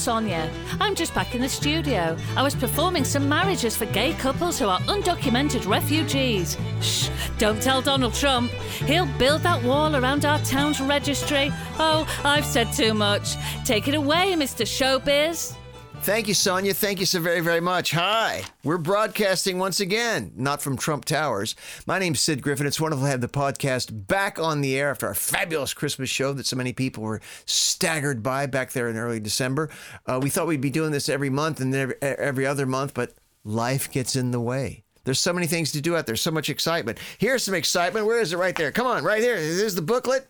[0.00, 0.50] Sonia.
[0.80, 2.16] I'm just back in the studio.
[2.34, 6.56] I was performing some marriages for gay couples who are undocumented refugees.
[6.80, 8.50] Shh, don't tell Donald Trump.
[8.86, 11.52] He'll build that wall around our town's registry.
[11.78, 13.34] Oh, I've said too much.
[13.66, 14.64] Take it away, Mr.
[14.64, 15.54] Showbiz.
[16.02, 16.72] Thank you, Sonia.
[16.72, 17.90] Thank you so very, very much.
[17.90, 18.42] Hi.
[18.64, 21.54] We're broadcasting once again, not from Trump Towers.
[21.86, 22.66] My name's Sid Griffin.
[22.66, 26.32] It's wonderful to have the podcast back on the air after our fabulous Christmas show
[26.32, 29.68] that so many people were staggered by back there in early December.
[30.06, 33.12] Uh, we thought we'd be doing this every month and every, every other month, but
[33.44, 34.82] life gets in the way.
[35.04, 36.98] There's so many things to do out there, so much excitement.
[37.18, 38.06] Here's some excitement.
[38.06, 38.38] Where is it?
[38.38, 38.72] Right there.
[38.72, 39.36] Come on, right here.
[39.36, 40.26] There's the booklet.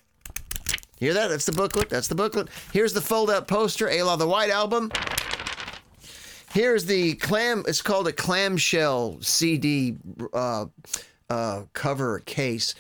[0.99, 1.29] Hear that?
[1.29, 1.89] That's the booklet.
[1.89, 2.49] That's the booklet.
[2.73, 4.91] Here's the fold out poster, Ayla the White Album.
[6.53, 7.63] Here's the clam.
[7.69, 9.97] It's called a clamshell CD
[10.33, 10.67] uh,
[11.29, 12.75] uh, cover case.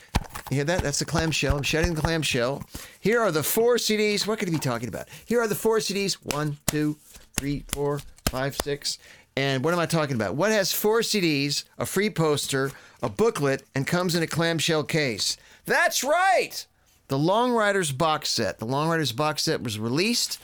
[0.50, 0.82] You hear that?
[0.82, 1.56] That's the clamshell.
[1.56, 2.64] I'm shedding the clamshell.
[2.98, 4.26] Here are the four CDs.
[4.26, 5.08] What could he be talking about?
[5.24, 6.14] Here are the four CDs.
[6.34, 6.96] One, two,
[7.34, 8.98] three, four, five, six.
[9.36, 10.34] And what am I talking about?
[10.34, 12.72] What has four CDs, a free poster,
[13.04, 15.36] a booklet, and comes in a clamshell case?
[15.64, 16.66] That's right!
[17.06, 18.58] The Long Ryders box set.
[18.58, 20.40] The Long Ryders box set was released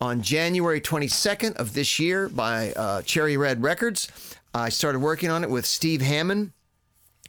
[0.00, 4.08] on January 22nd of this year by uh, Cherry Red Records.
[4.54, 6.52] I started working on it with Steve Hammond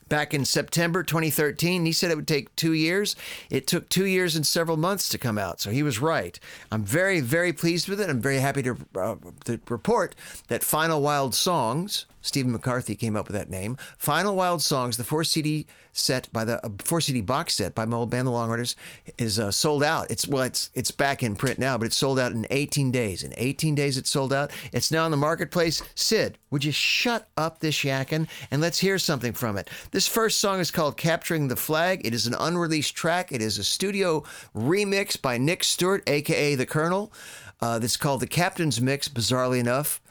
[0.08, 1.86] back in September 2013.
[1.86, 3.16] He said it would take two years.
[3.50, 6.40] It took two years and several months to come out, so he was right.
[6.72, 8.10] I'm very, very pleased with it.
[8.10, 10.16] I'm very happy to, uh, to report
[10.48, 15.04] that Final Wild Songs, Stephen McCarthy came up with that name, Final Wild Songs, the
[15.04, 18.32] four CD set by the uh, four CD box set by my old band, The
[18.32, 18.76] Long Ryders,
[19.18, 20.10] is uh, sold out.
[20.10, 23.24] It's well, it's it's back in print now, but it's sold out in 18 days.
[23.24, 24.52] In 18 days, it's sold out.
[24.72, 25.82] It's now in the marketplace.
[25.96, 29.70] Sid, would you shut up this yakking and let's hear something from it?
[29.92, 33.32] This first song is called "Capturing the Flag." It is an unreleased track.
[33.32, 34.24] It is a studio
[34.56, 37.12] remix by Nick Stewart, aka the Colonel.
[37.60, 40.02] Uh, this is called the Captain's Mix, bizarrely enough.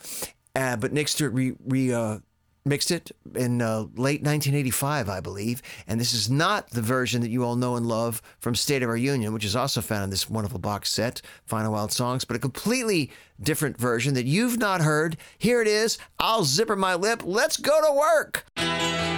[0.55, 2.19] Uh, but Nick Stewart re, re uh,
[2.65, 5.63] mixed it in uh, late 1985, I believe.
[5.87, 8.89] And this is not the version that you all know and love from State of
[8.89, 12.37] Our Union, which is also found in this wonderful box set, Final Wild Songs, but
[12.37, 13.11] a completely
[13.41, 15.17] different version that you've not heard.
[15.39, 15.99] Here it is.
[16.19, 17.23] I'll zipper my lip.
[17.25, 19.10] Let's go to work.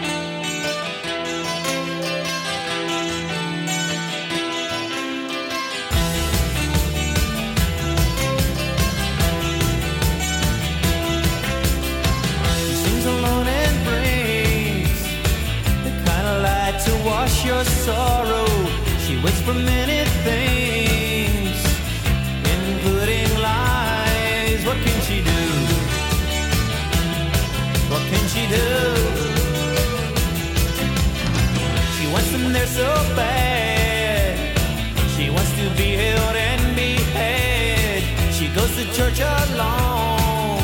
[39.54, 40.62] Alone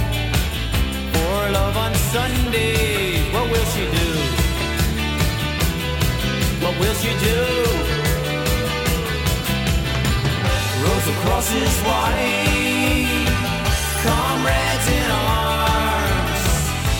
[1.12, 3.30] for love on Sunday.
[3.32, 4.08] What will she do?
[6.64, 7.97] What will she do?
[11.08, 11.14] Do?
[11.14, 13.28] Rosa crosses white,
[14.04, 16.40] comrades in arms.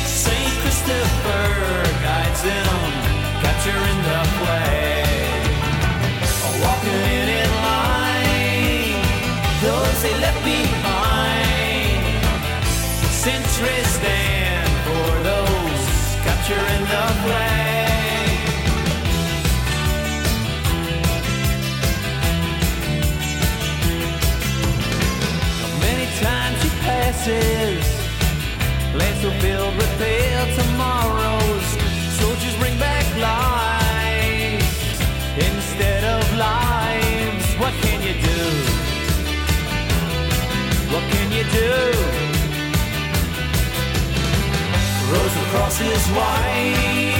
[0.06, 1.44] Saint Christopher
[2.02, 2.92] guides them,
[3.42, 4.88] capturing the flag.
[29.40, 31.66] Filled with pale tomorrows.
[32.20, 34.62] Soldiers bring back lies
[35.36, 37.46] instead of lives.
[37.62, 38.42] What can you do?
[40.92, 41.72] What can you do?
[45.10, 47.17] Rosa crosses white,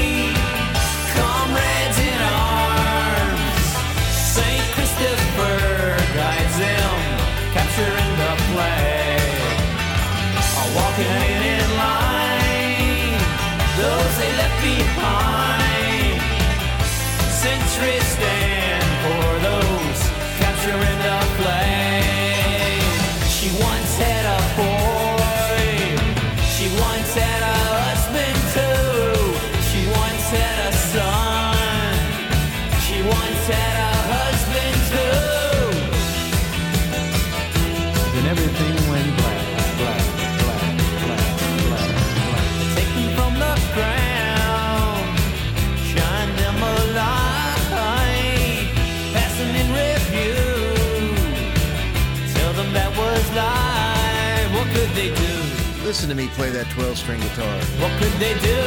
[55.89, 57.49] Listen to me play that 12 string guitar.
[57.81, 58.61] What could they do?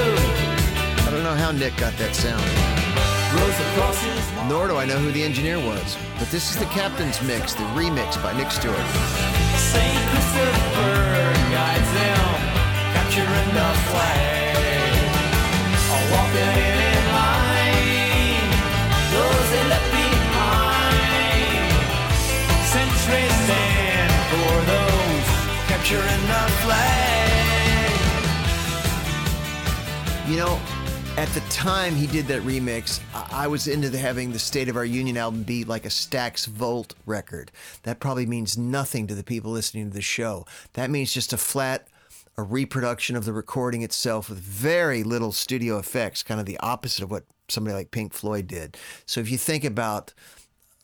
[1.06, 2.42] I don't know how Nick got that sound.
[3.38, 6.02] Rose across his Nor do I know who the engineer was.
[6.18, 8.74] But this is the Captain's Mix, the remix by Nick Stewart.
[9.54, 10.02] St.
[10.10, 10.98] Christopher
[11.54, 12.26] guides them,
[12.90, 14.58] capturing the flag.
[15.94, 16.91] All walking in in
[25.82, 27.32] capturing the flag.
[30.30, 30.62] You know,
[31.18, 33.02] at the time he did that remix,
[33.32, 36.46] I was into the, having the State of Our Union album be like a Stax
[36.46, 37.52] Volt record.
[37.84, 40.46] That probably means nothing to the people listening to the show.
[40.74, 41.88] That means just a flat,
[42.38, 47.04] a reproduction of the recording itself with very little studio effects, kind of the opposite
[47.04, 48.78] of what somebody like Pink Floyd did.
[49.06, 50.14] So if you think about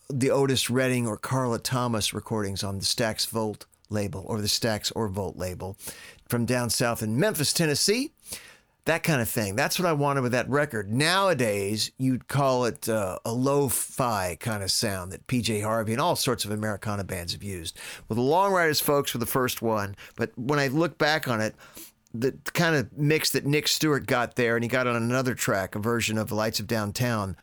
[0.09, 4.91] the Otis Redding or Carla Thomas recordings on the Stax Volt label or the Stax
[4.95, 5.77] or Volt label
[6.27, 8.11] from down south in Memphis, Tennessee.
[8.85, 9.57] That kind of thing.
[9.57, 10.89] That's what I wanted with that record.
[10.89, 16.15] Nowadays, you'd call it uh, a lo-fi kind of sound that PJ Harvey and all
[16.15, 17.77] sorts of Americana bands have used.
[18.07, 21.41] Well, the Long Ryders folks were the first one, but when I look back on
[21.41, 21.53] it,
[22.13, 25.75] the kind of mix that Nick Stewart got there, and he got on another track,
[25.75, 27.35] a version of The Lights of Downtown,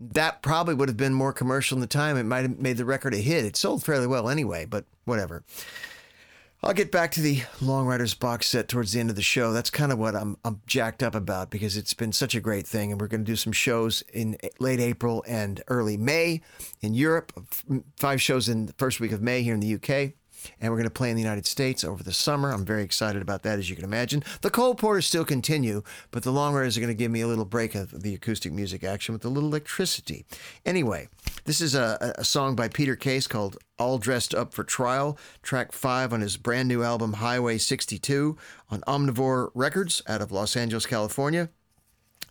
[0.00, 2.16] that probably would have been more commercial in the time.
[2.16, 3.44] It might have made the record a hit.
[3.44, 5.44] It sold fairly well anyway, but whatever.
[6.62, 9.52] I'll get back to the Long Ryders box set towards the end of the show.
[9.52, 12.66] That's kind of what I'm, I'm jacked up about because it's been such a great
[12.66, 12.92] thing.
[12.92, 16.42] And we're going to do some shows in late April and early May
[16.82, 17.32] in Europe,
[17.96, 20.12] five shows in the first week of May here in the UK.
[20.60, 22.52] And we're going to play in the United States over the summer.
[22.52, 24.22] I'm very excited about that, as you can imagine.
[24.42, 27.26] The Coal Porters still continue, but the Long Ryders are going to give me a
[27.26, 30.24] little break of the acoustic music action with a little electricity.
[30.64, 31.08] Anyway,
[31.44, 35.72] this is a, a song by Peter Case called All Dressed Up for Trial, track
[35.72, 38.36] five on his brand new album Highway 62
[38.70, 41.50] on Omnivore Records out of Los Angeles, California.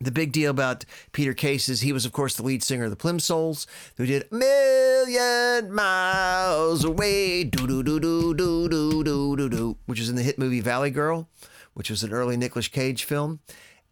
[0.02, 2.90] The big deal about Peter Case is he was, of course, the lead singer of
[2.90, 9.36] the Plimsouls, who did a million miles away, do do do do do do do
[9.36, 11.28] do do, which is in the hit movie Valley Girl,
[11.74, 13.42] which was an early Nicolas Cage film.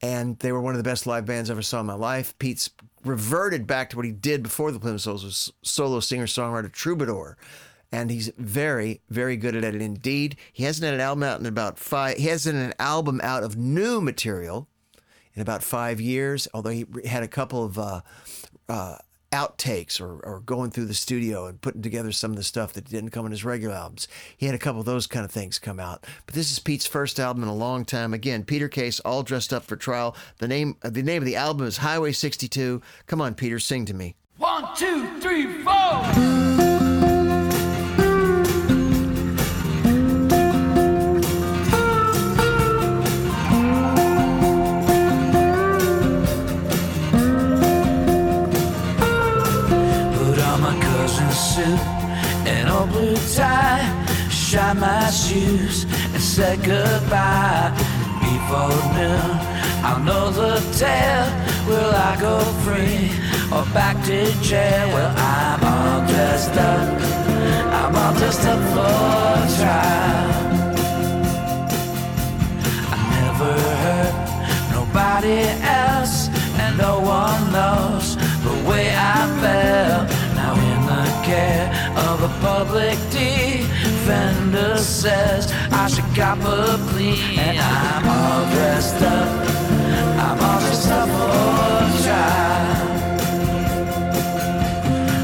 [0.01, 2.37] And they were one of the best live bands I ever saw in my life.
[2.39, 2.69] Pete's
[3.03, 7.37] reverted back to what he did before the Plimsouls was solo singer songwriter troubadour
[7.91, 10.35] and he's very, very good at it indeed.
[10.51, 12.17] He hasn't had an album out in about five.
[12.17, 14.67] He hasn't had an album out of new material
[15.37, 16.47] in about five years.
[16.53, 18.01] Although he had a couple of uh,
[18.67, 18.97] uh,
[19.31, 22.89] outtakes or, or going through the studio and putting together some of the stuff that
[22.89, 24.07] didn't come in his regular albums.
[24.35, 26.05] He had a couple of those kind of things come out.
[26.25, 28.13] But this is Pete's first album in a long time.
[28.13, 30.15] Again, Peter Case, all dressed up for trial.
[30.39, 32.81] The name, uh, the name of the album is Highway 62.
[33.05, 34.15] Come on, Peter, sing to me.
[34.37, 36.76] One, two, three, four.
[51.57, 51.79] Suit
[52.53, 53.85] and old blue tie.
[54.29, 57.71] Shine my shoes and said goodbye.
[58.21, 59.31] Before noon,
[59.87, 61.27] I'll know the tale.
[61.69, 63.09] Will I go free
[63.55, 64.19] or back to
[64.49, 64.85] jail?
[64.95, 66.87] Well, I'm all dressed up.
[67.77, 70.29] I'm all dressed up for trial.
[72.95, 74.15] I never hurt
[74.77, 75.39] nobody
[75.81, 76.17] else,
[76.61, 77.36] and no one
[82.77, 89.29] public defender says I should cop a plea, and I'm all dressed up.
[90.25, 92.85] I'm all dressed up for trial.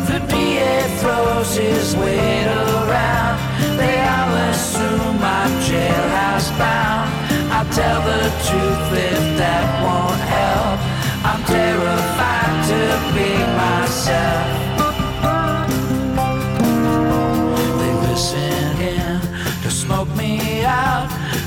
[0.10, 3.38] The DA throws his weight around.
[3.78, 7.12] They all assume I'm jailhouse bound.
[7.54, 10.80] I'll tell the truth if that won't help.
[11.30, 12.82] I'm terrified to
[13.14, 13.30] be
[13.62, 14.63] myself.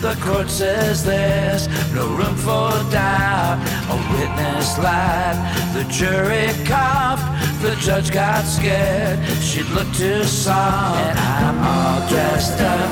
[0.06, 3.58] The court says there's no room for doubt.
[3.90, 5.34] A witness lied,
[5.74, 7.26] the jury coughed,
[7.60, 9.18] the judge got scared.
[9.42, 12.90] She looked too soft, and I'm all dressed up.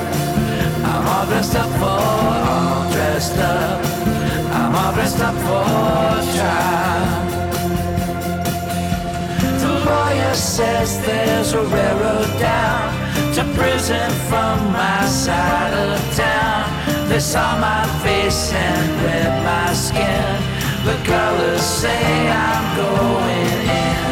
[0.90, 2.02] I'm all dressed up for,
[2.50, 3.84] all dressed up.
[4.52, 7.30] I'm all dressed up for trial.
[9.62, 13.03] The lawyer says there's a railroad down
[13.34, 17.08] to prison from my side of town.
[17.08, 20.38] They saw my face and read my skin.
[20.84, 24.04] The colors say I'm going in.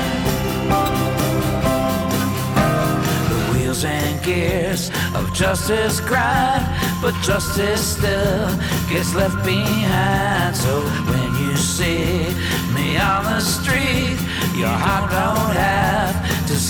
[3.30, 6.66] The wheels and gears of justice grind,
[7.00, 8.48] but justice still
[8.90, 10.56] gets left behind.
[10.56, 12.26] So when you see
[12.74, 14.18] me on the street,
[14.56, 16.21] your heart don't have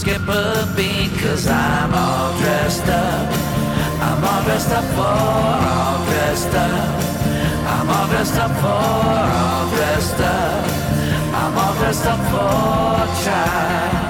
[0.02, 3.28] skip a beat, cause I'm all dressed up.
[4.06, 5.14] I'm all dressed up for
[5.80, 6.94] all dressed up.
[7.73, 10.64] I'm all dressed up for all dressed up.
[11.40, 14.01] I'm all dressed up for child.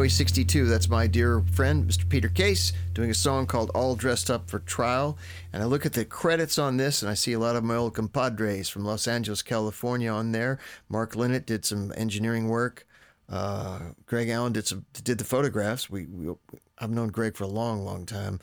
[0.00, 2.08] Highway 62, that's my dear friend, Mr.
[2.08, 5.18] Peter Case, doing a song called All Dressed Up for Trial.
[5.52, 7.76] And I look at the credits on this, and I see a lot of my
[7.76, 10.58] old compadres from Los Angeles, California on there.
[10.88, 12.86] Mark Linett did some engineering work.
[13.28, 15.90] Uh, Greg Allen did some did the photographs.
[15.90, 16.34] We, we
[16.78, 18.40] I've known Greg for a long, long time.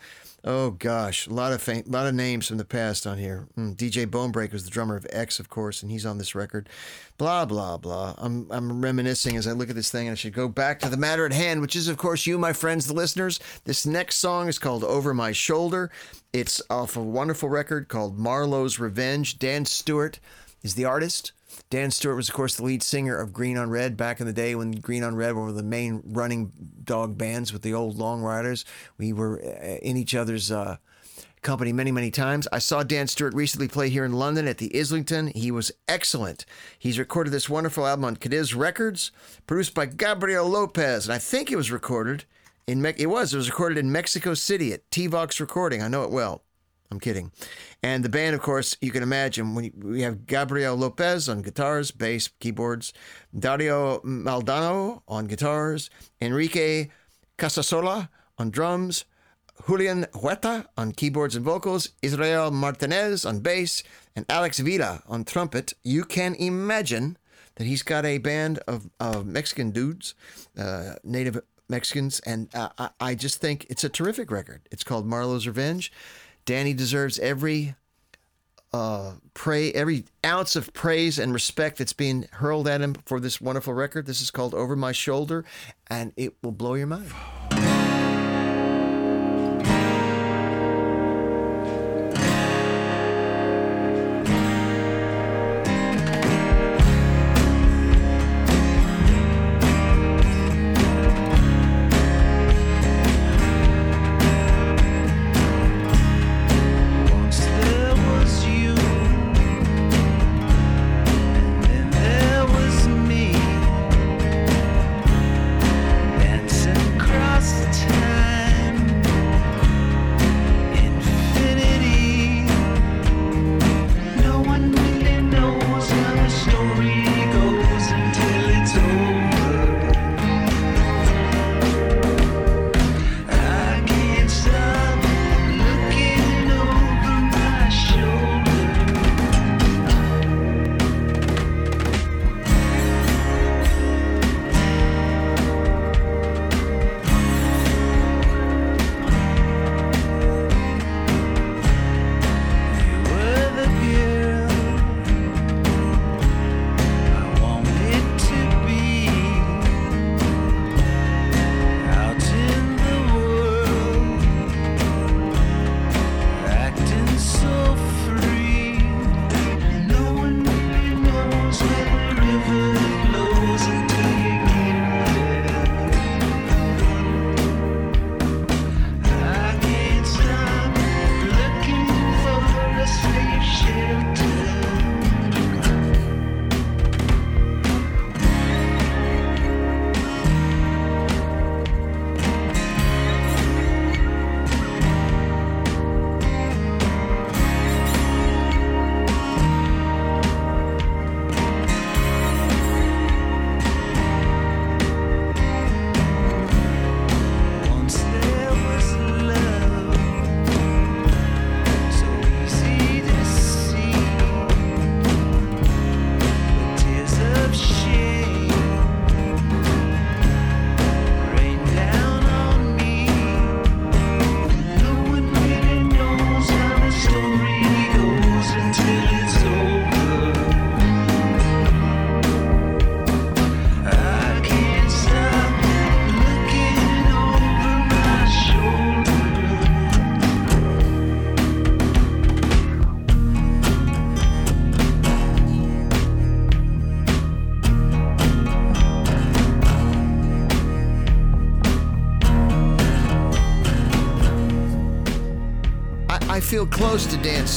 [0.49, 3.49] Oh gosh, a lot of fam- lot of names from the past on here.
[3.57, 6.69] Mm, DJ Bonebrake is the drummer of X, of course, and he's on this record.
[7.17, 8.15] Blah blah blah.
[8.17, 10.89] I'm I'm reminiscing as I look at this thing, and I should go back to
[10.89, 13.41] the matter at hand, which is, of course, you, my friends, the listeners.
[13.65, 15.91] This next song is called "Over My Shoulder."
[16.31, 19.39] It's off a wonderful record called Marlowe's Revenge.
[19.39, 20.21] Dan Stuart
[20.63, 21.33] is the artist.
[21.69, 24.33] Dan Stuart was, of course, the lead singer of Green on Red back in the
[24.33, 28.21] day when Green on Red were the main running dog bands with the old Long
[28.21, 28.63] Riders.
[28.97, 30.77] We were uh, in each other's uh,
[31.41, 32.47] company many, many times.
[32.53, 35.27] I saw Dan Stuart recently play here in London at the Islington.
[35.27, 36.45] He was excellent.
[36.79, 39.11] He's recorded this wonderful album on Cadiz Records,
[39.45, 42.23] produced by Gabriel Lopez, and I think it was recorded
[42.65, 45.81] in Me- it was it was recorded in Mexico City at T-Vox Recording.
[45.81, 46.43] I know it well.
[46.89, 47.31] I'm kidding.
[47.83, 52.29] And the band, of course, you can imagine we have Gabriel Lopez on guitars, bass,
[52.39, 52.93] keyboards,
[53.37, 55.89] Dario Maldonado on guitars,
[56.21, 56.89] Enrique
[57.37, 59.05] Casasola on drums,
[59.65, 63.83] Julian Huerta on keyboards and vocals, Israel Martinez on bass,
[64.15, 65.73] and Alex Vila on trumpet.
[65.83, 67.17] You can imagine
[67.55, 70.15] that he's got a band of, of Mexican dudes,
[70.57, 74.61] uh, native Mexicans, and uh, I, I just think it's a terrific record.
[74.71, 75.91] It's called Marlowe's Revenge.
[76.47, 77.75] Danny deserves every
[78.73, 83.39] uh, pray every ounce of praise and respect that's being hurled at him for this
[83.39, 84.05] wonderful record.
[84.05, 85.43] This is called Over My Shoulder,
[85.87, 87.11] and it will blow your mind.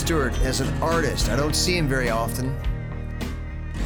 [0.00, 1.28] Stuart as an artist.
[1.28, 2.57] I don't see him very often.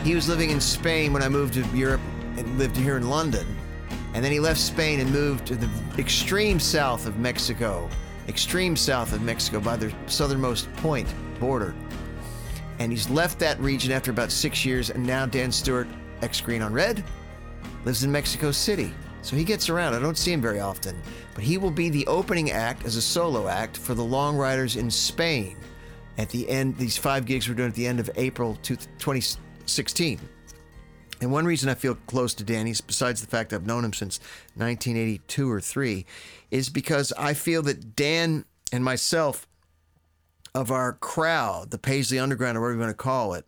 [0.05, 2.01] He was living in Spain when I moved to Europe
[2.37, 3.45] and lived here in London.
[4.15, 5.69] And then he left Spain and moved to the
[5.99, 7.91] extreme south of Mexico,
[8.29, 11.75] extreme south of Mexico by the southernmost point border.
[12.79, 14.91] And he's left that region after about six years.
[14.91, 15.89] And now Dan Stuart,
[16.23, 17.03] ex Green on Red,
[17.85, 18.95] lives in Mexico City.
[19.23, 19.95] So he gets around.
[19.95, 20.97] I don't see him very often.
[21.35, 24.77] But he will be the opening act as a solo act for the Long Ryders
[24.77, 25.57] in Spain
[26.19, 26.79] at the end.
[26.79, 30.21] These five gigs we're doing at the end of April 2016.
[31.21, 34.19] And one reason I feel close to Danny's, besides the fact I've known him since
[34.57, 36.07] 1982 or three,
[36.51, 39.47] is because I feel that Dan and myself,
[40.55, 43.47] of our crowd, the Paisley Underground, or whatever you want to call it,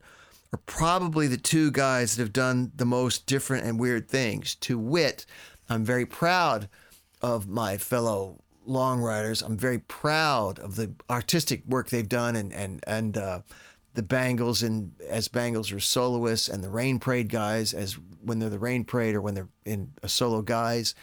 [0.53, 4.55] are probably the two guys that have done the most different and weird things.
[4.57, 5.27] To wit,
[5.69, 6.69] I'm very proud
[7.21, 9.43] of my fellow long ryders.
[9.43, 13.41] I'm very proud of the artistic work they've done and and and uh,
[13.95, 18.51] the Bangles and as Bangles are soloists and the Rain Parade guys as when they're
[18.51, 20.95] the Rain Parade or when they're in a solo guys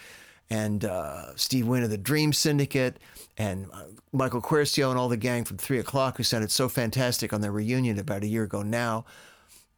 [0.50, 3.00] and uh, Steve Wynn of the Dream Syndicate
[3.38, 7.34] and uh, Michael Quercio and all the gang from Three O'clock who sounded so fantastic
[7.34, 9.06] on their reunion about a year ago now.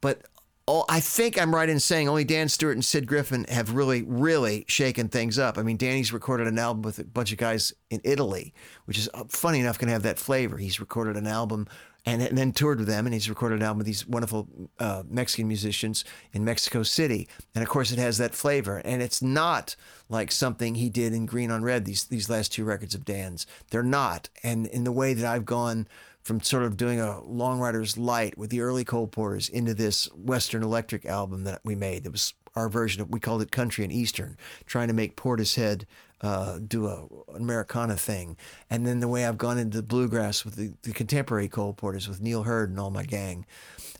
[0.02, 0.24] But
[0.68, 4.02] all, I think I'm right in saying only Dan Stuart and Sid Griffin have really,
[4.02, 5.58] really shaken things up.
[5.58, 8.54] I mean, Danny's recorded an album with a bunch of guys in Italy,
[8.86, 10.58] which is uh, funny enough to have that flavor.
[10.58, 11.68] He's recorded an album
[12.08, 14.48] and, and then toured with them, and he's recorded an album with these wonderful
[14.80, 17.28] uh, Mexican musicians in Mexico City.
[17.54, 18.78] And of course, it has that flavor.
[18.78, 19.76] And it's not
[20.10, 23.46] like something he did in Green on Red, these, these last two records of Dan's.
[23.70, 24.30] They're not.
[24.44, 25.88] And in the way that I've gone
[26.26, 30.06] from sort of doing a Long Ryders light with the early Coal Porters into this
[30.16, 32.04] Western Electric album that we made.
[32.04, 34.36] That was our version of, we called it Country and Eastern,
[34.66, 35.84] trying to make Portishead
[36.22, 37.04] uh, do a
[37.36, 38.38] an Americana thing.
[38.72, 42.08] And then the way I've gone into the bluegrass with the, the contemporary Coal Porters
[42.08, 43.46] with Neil Herd and all my gang.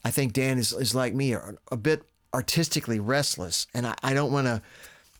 [0.04, 3.68] I think Dan is, is like me, a, a bit artistically restless.
[3.76, 4.64] And I, I don't want to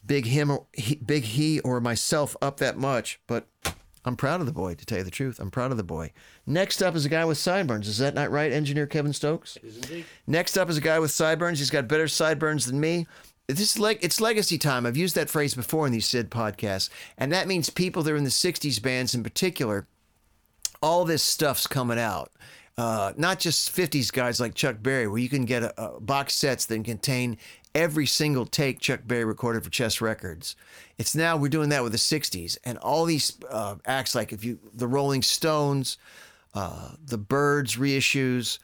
[0.08, 3.46] big him or he, big he or myself up that much, but
[4.06, 5.40] I'm proud of the boy, to tell you the truth.
[5.40, 6.12] I'm proud of the boy.
[6.46, 7.88] Next up is a guy with sideburns.
[7.88, 9.58] Is that not right, engineer Kevin Stokes?
[10.28, 11.60] Next up is a guy with sideburns.
[11.60, 13.08] He's got better sideburns than me.
[13.48, 14.86] This is like it's legacy time.
[14.86, 18.16] I've used that phrase before in these Sid podcasts, and that means people that are
[18.16, 19.88] in the '60s bands in particular.
[20.82, 22.32] All this stuff's coming out.
[22.78, 26.34] Uh, not just 50s guys like Chuck Berry, where you can get a, a box
[26.34, 27.38] sets that contain
[27.76, 30.56] every single take Chuck Berry recorded for Chess Records.
[30.98, 34.44] It's now we're doing that with the 60s, and all these uh, acts like if
[34.44, 35.98] you the Rolling Stones,
[36.54, 38.60] uh, the Byrds reissues,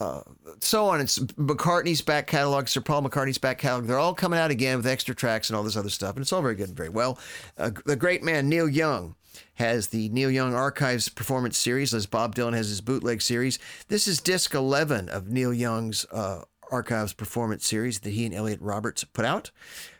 [0.00, 0.20] uh,
[0.60, 1.00] so on.
[1.00, 3.86] It's McCartney's back catalog, Sir Paul McCartney's back catalog.
[3.86, 6.32] They're all coming out again with extra tracks and all this other stuff, and it's
[6.32, 7.18] all very good and very well.
[7.56, 9.16] Uh, the great man Neil Young
[9.54, 13.58] has the Neil Young Archives Performance Series, as Bob Dylan has his bootleg series.
[13.88, 18.60] This is disc 11 of Neil Young's uh, Archives Performance Series that he and Elliot
[18.60, 19.50] Roberts put out.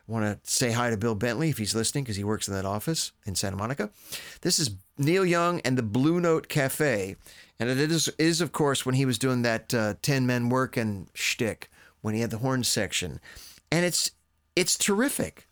[0.08, 2.54] I want to say hi to Bill Bentley if he's listening because he works in
[2.54, 3.90] that office in Santa Monica.
[4.42, 7.16] This is Neil Young and the Blue Note Cafe.
[7.58, 11.08] And it is, is of course, when he was doing that uh, 10 men working
[11.14, 11.70] shtick,
[12.02, 13.18] when he had the horn section.
[13.72, 14.10] And it's
[14.54, 15.48] it's terrific.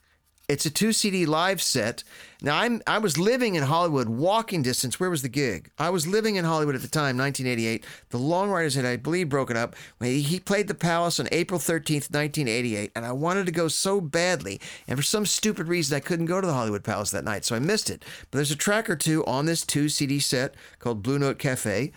[0.48, 2.02] It's a two CD live set.
[2.42, 4.98] Now I'm I was living in Hollywood, walking distance.
[4.98, 5.70] Where was the gig?
[5.78, 7.84] I was living in Hollywood at the time, 1988.
[8.10, 9.76] The Long Ryders had, I believe, broken up.
[10.00, 14.60] He played the Palace on April 13th, 1988, and I wanted to go so badly.
[14.88, 17.54] And for some stupid reason, I couldn't go to the Hollywood Palace that night, so
[17.54, 18.04] I missed it.
[18.30, 21.92] But there's a track or two on this two CD set called Blue Note Cafe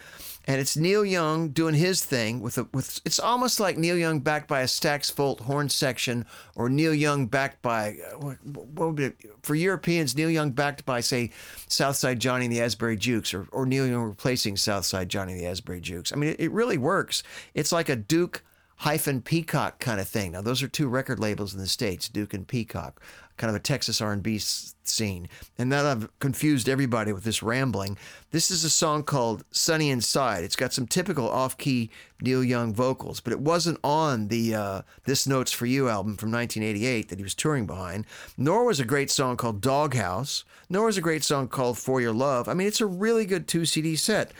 [0.47, 4.19] and it's Neil Young doing his thing with a with it's almost like Neil Young
[4.19, 8.99] backed by a Stax Volt horn section or Neil Young backed by uh, what, would
[8.99, 11.31] it, for Europeans Neil Young backed by say
[11.67, 15.47] Southside Johnny and the Asbury Jukes or or Neil Young replacing Southside Johnny and the
[15.47, 16.13] Asbury Jukes.
[16.13, 17.23] I mean it, it really works.
[17.53, 18.43] It's like a Duke
[18.77, 20.33] hyphen Peacock kind of thing.
[20.33, 23.01] Now those are two record labels in the states, Duke and Peacock
[23.37, 25.27] kind of a Texas R&B scene.
[25.57, 27.97] And now I've confused everybody with this rambling.
[28.31, 30.43] This is a song called Sunny Inside.
[30.43, 31.89] It's got some typical off-key
[32.21, 36.31] Neil Young vocals, but it wasn't on the uh, This Note's For You album from
[36.31, 38.05] 1988 that he was touring behind.
[38.37, 40.43] Nor was a great song called Doghouse.
[40.69, 42.47] Nor was a great song called For Your Love.
[42.47, 44.31] I mean, it's a really good two CD set.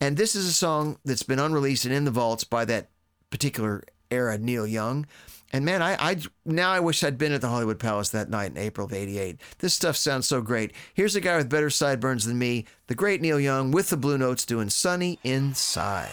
[0.00, 2.90] And this is a song that's been unreleased and in the vaults by that
[3.30, 5.06] particular era Neil Young.
[5.52, 8.50] And man, I, I now I wish I'd been at the Hollywood Palace that night
[8.50, 9.40] in April of '88.
[9.58, 10.72] This stuff sounds so great.
[10.92, 14.18] Here's a guy with better sideburns than me, the great Neil Young, with the Blue
[14.18, 16.10] Notes doing "Sunny Inside."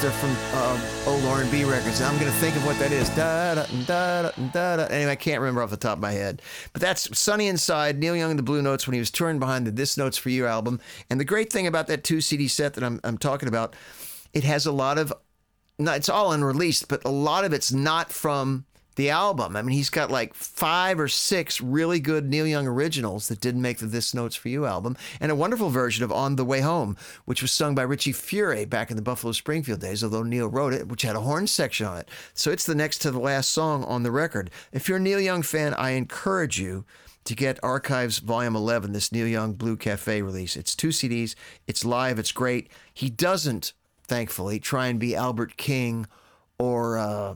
[0.00, 2.00] They're from uh, old R&B records.
[2.00, 3.10] I'm going to think of what that is.
[3.10, 4.84] Da-da, da-da, da-da.
[4.84, 6.40] Anyway, I can't remember off the top of my head.
[6.72, 9.66] But that's Sunny Inside, Neil Young and the Blue Notes when he was touring behind
[9.66, 10.80] the This Notes for You album.
[11.10, 13.76] And the great thing about that two CD set that I'm, I'm talking about,
[14.32, 15.12] it has a lot of,
[15.78, 18.64] no, it's all unreleased, but a lot of it's not from
[18.96, 19.56] the album.
[19.56, 23.62] I mean, he's got like five or six really good Neil Young originals that didn't
[23.62, 26.60] make the This Notes for You album, and a wonderful version of On the Way
[26.60, 30.48] Home, which was sung by Richie Furay back in the Buffalo Springfield days, although Neil
[30.48, 32.08] wrote it, which had a horn section on it.
[32.34, 34.50] So it's the next to the last song on the record.
[34.72, 36.84] If you're a Neil Young fan, I encourage you
[37.24, 40.56] to get Archives Volume 11, this Neil Young Blue Cafe release.
[40.56, 41.34] It's two CDs,
[41.66, 42.70] it's live, it's great.
[42.92, 43.72] He doesn't,
[44.06, 46.06] thankfully, try and be Albert King
[46.58, 46.98] or.
[46.98, 47.34] Uh,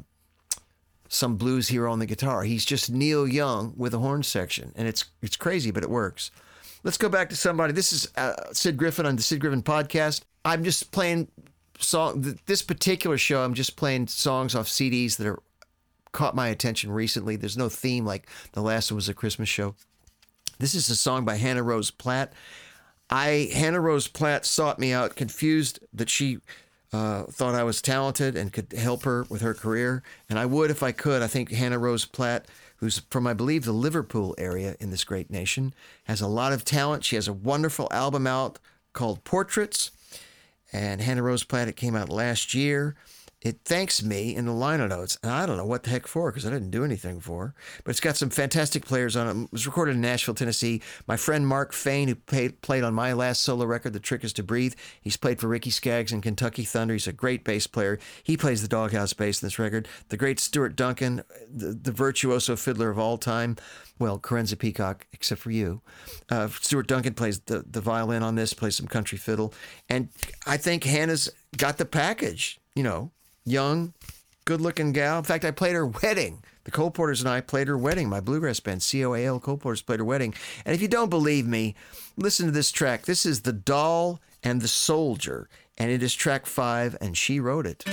[1.08, 2.42] some blues hero on the guitar.
[2.44, 6.30] He's just Neil Young with a horn section, and it's it's crazy, but it works.
[6.82, 7.72] Let's go back to somebody.
[7.72, 10.22] This is uh, Sid Griffin on the Sid Griffin podcast.
[10.44, 11.28] I'm just playing
[11.78, 12.38] song.
[12.46, 15.42] This particular show, I'm just playing songs off CDs that are
[16.12, 17.36] caught my attention recently.
[17.36, 19.74] There's no theme like the last one was a Christmas show.
[20.58, 22.32] This is a song by Hannah Rose Platt.
[23.10, 26.38] I Hannah Rose Platt sought me out, confused that she
[26.94, 30.70] uh, thought I was talented and could help her with her career, and I would
[30.70, 31.22] if I could.
[31.22, 35.28] I think Hannah Rose Platt, who's from I believe the Liverpool area in this great
[35.28, 37.04] nation, has a lot of talent.
[37.04, 38.60] She has a wonderful album out
[38.92, 39.90] called Portraits,
[40.72, 41.66] and Hannah Rose Platt.
[41.66, 42.94] It came out last year.
[43.44, 46.30] It thanks me in the liner notes, and I don't know what the heck for
[46.30, 47.54] because I didn't do anything for.
[47.84, 49.42] But it's got some fantastic players on it.
[49.44, 50.80] It was recorded in Nashville, Tennessee.
[51.06, 54.32] My friend Mark Fain, who paid, played on my last solo record, "The Trick Is
[54.34, 56.94] to Breathe," he's played for Ricky Skaggs and Kentucky Thunder.
[56.94, 57.98] He's a great bass player.
[58.22, 59.88] He plays the doghouse bass in this record.
[60.08, 61.22] The great Stuart Duncan,
[61.54, 63.56] the, the virtuoso fiddler of all time.
[63.98, 65.82] Well, Carenza Peacock, except for you.
[66.30, 69.52] Uh, Stuart Duncan plays the, the violin on this, plays some country fiddle.
[69.88, 70.08] And
[70.46, 73.12] I think Hannah's got the package, you know,
[73.44, 73.92] young,
[74.44, 75.18] good looking gal.
[75.18, 76.42] In fact, I played her wedding.
[76.64, 78.08] The Coal Porters and I played her wedding.
[78.08, 80.34] My bluegrass band, COAL Cole Porters, played her wedding.
[80.64, 81.74] And if you don't believe me,
[82.16, 83.04] listen to this track.
[83.04, 87.66] This is The Doll and the Soldier, and it is track five, and she wrote
[87.66, 87.84] it.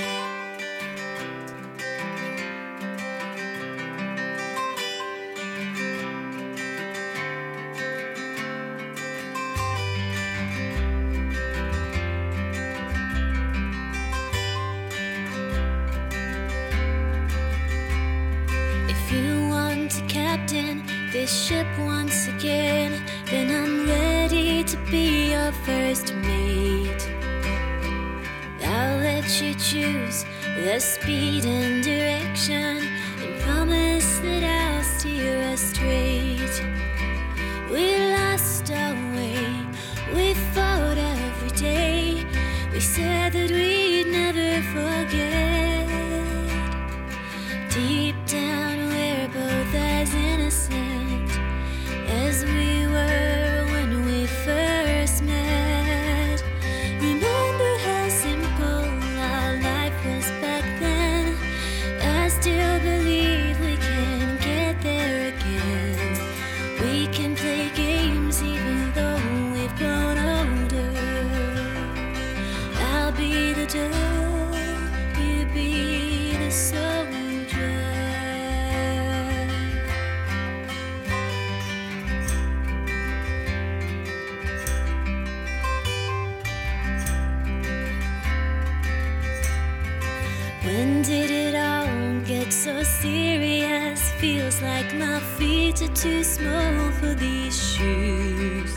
[90.64, 94.12] When did it all get so serious?
[94.20, 98.72] Feels like my feet are too small for these shoes.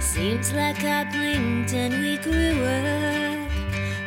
[0.00, 3.50] Seems like I blinked and we grew up.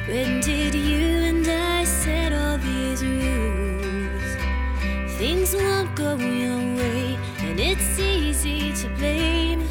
[0.08, 4.36] When did you and I set all these rules?
[5.18, 9.62] Things won't go your way, and it's easy to blame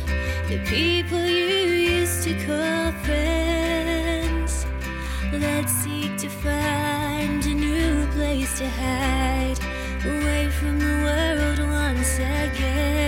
[0.49, 4.67] the people you used to call friends.
[5.33, 5.82] Let's
[8.63, 9.59] to hide
[10.05, 13.02] away from the world once again.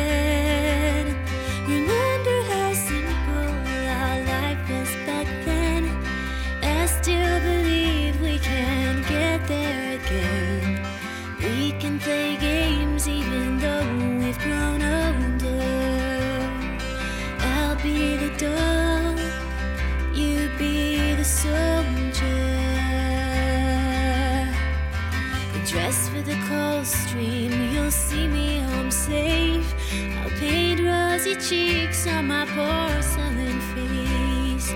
[32.07, 34.71] On my porcelain face.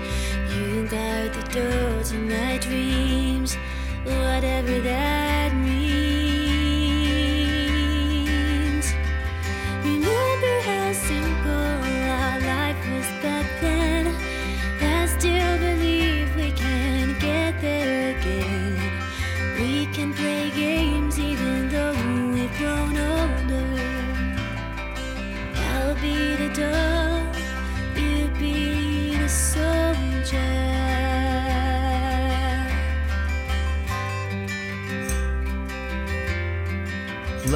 [0.55, 3.55] You guard the door to my dreams,
[4.03, 5.18] whatever that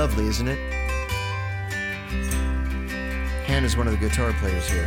[0.04, 0.60] Lovely, isn't it?
[3.46, 4.84] Hannah's one of the guitar players here.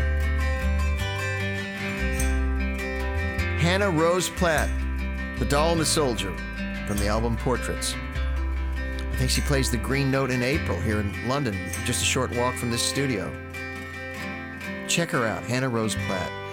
[3.59, 4.69] Hannah Rose Platt,
[5.39, 6.37] The Doll and the Soldier,
[6.87, 7.95] from the album Portraits.
[9.11, 12.31] I think she plays the green note in April here in London, just a short
[12.37, 13.35] walk from this studio.
[14.87, 16.46] Check her out, Hannah Rose Platt.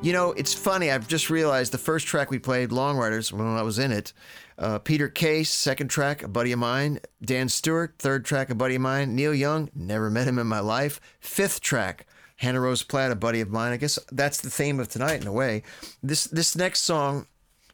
[0.00, 0.92] You know, it's funny.
[0.92, 4.12] I've just realized the first track we played, Long Ryders, when I was in it,
[4.56, 7.00] uh, Peter Case, second track, a buddy of mine.
[7.20, 9.16] Dan Stuart, third track, a buddy of mine.
[9.16, 11.00] Neil Young, never met him in my life.
[11.18, 12.06] Fifth track,
[12.36, 13.72] Hannah Rose Platt, a buddy of mine.
[13.72, 15.64] I guess that's the theme of tonight in a way.
[16.00, 17.26] This this next song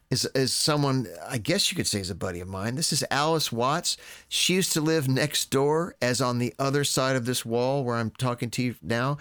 [0.09, 2.73] is is someone I guess you could say is a buddy of mine.
[2.73, 3.97] This is Alice Watts.
[4.27, 7.97] She used to live next door, as on the other side of this wall where
[7.97, 9.19] I'm talking to you now.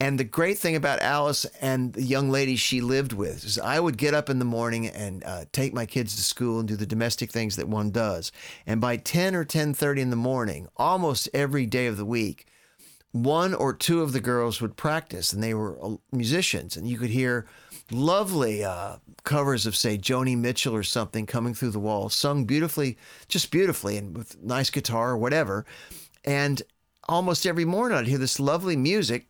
[0.00, 3.78] And the great thing about Alice and the young lady she lived with is I
[3.78, 6.74] would get up in the morning and uh, take my kids to school and do
[6.74, 8.32] the domestic things that one does.
[8.66, 12.46] And by 10 or 10:30 in the morning, almost every day of the week,
[13.12, 16.96] one or two of the girls would practice and they were uh, musicians and you
[16.96, 17.46] could hear
[17.90, 22.96] lovely uh, covers of say joni mitchell or something coming through the wall sung beautifully
[23.26, 25.66] just beautifully and with nice guitar or whatever
[26.24, 26.62] and
[27.08, 29.26] almost every morning i'd hear this lovely music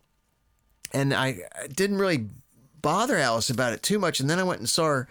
[0.93, 1.39] and I
[1.73, 2.27] didn't really
[2.81, 4.19] bother Alice about it too much.
[4.19, 5.07] And then I went and saw her.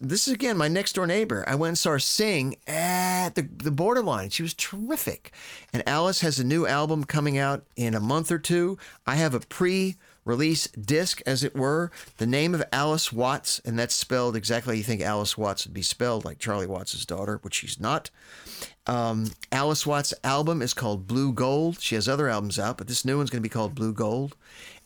[0.00, 1.44] This is again my next door neighbor.
[1.46, 4.30] I went and saw her sing at the, the borderline.
[4.30, 5.32] She was terrific.
[5.72, 8.78] And Alice has a new album coming out in a month or two.
[9.06, 11.90] I have a pre release disc, as it were.
[12.16, 15.74] The name of Alice Watts, and that's spelled exactly how you think Alice Watts would
[15.74, 18.10] be spelled, like Charlie Watts' daughter, which she's not.
[18.86, 21.80] Um, Alice Watts' album is called Blue Gold.
[21.80, 24.36] She has other albums out, but this new one's going to be called Blue Gold.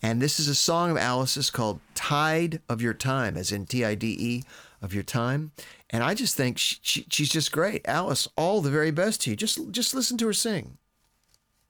[0.00, 3.84] And this is a song of Alice's called Tide of Your Time, as in T
[3.84, 4.44] I D E
[4.80, 5.50] of your time.
[5.90, 7.82] And I just think she, she, she's just great.
[7.84, 9.36] Alice, all the very best to you.
[9.36, 10.78] Just, just listen to her sing.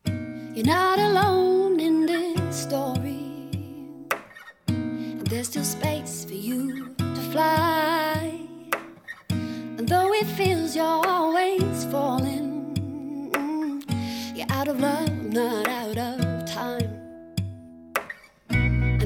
[0.04, 3.48] You're not alone in this story.
[4.68, 8.40] And there's still space for you to fly.
[9.30, 13.30] And though it feels you're always falling,
[14.34, 16.27] you're out of love, not out of.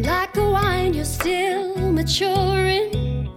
[0.03, 3.29] Like a wine, you're still maturing.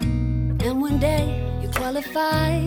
[0.00, 2.58] And one day you qualify,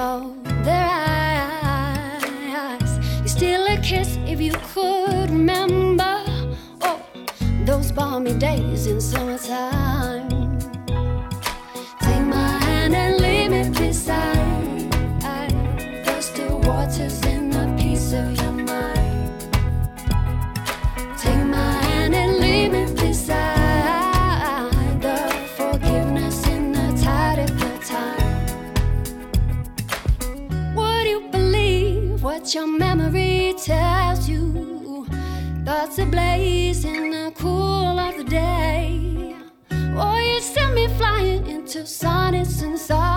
[0.00, 2.98] limitless their eyes.
[3.22, 6.22] You steal a kiss if you could remember.
[6.82, 7.02] Oh,
[7.64, 9.29] those balmy days in summertime.
[36.00, 39.34] Ablaze in the cool of the day.
[39.70, 43.09] Or you send me flying into sonnets and solace.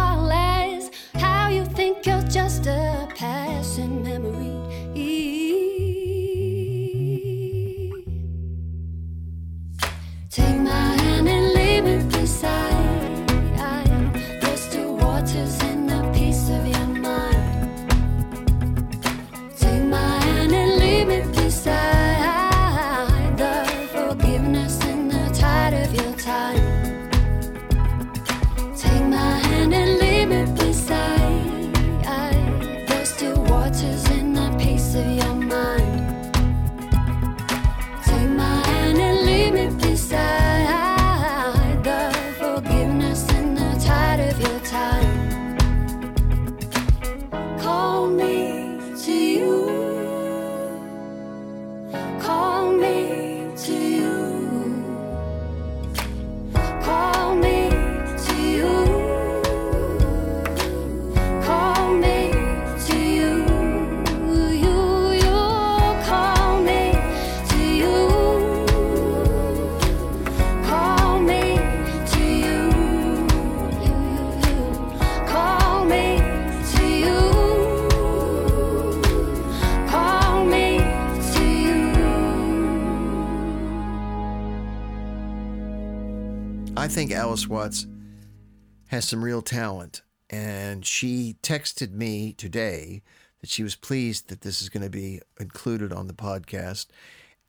[89.04, 90.02] Has some real talent.
[90.30, 93.02] And she texted me today
[93.42, 96.88] that she was pleased that this is going to be included on the podcast.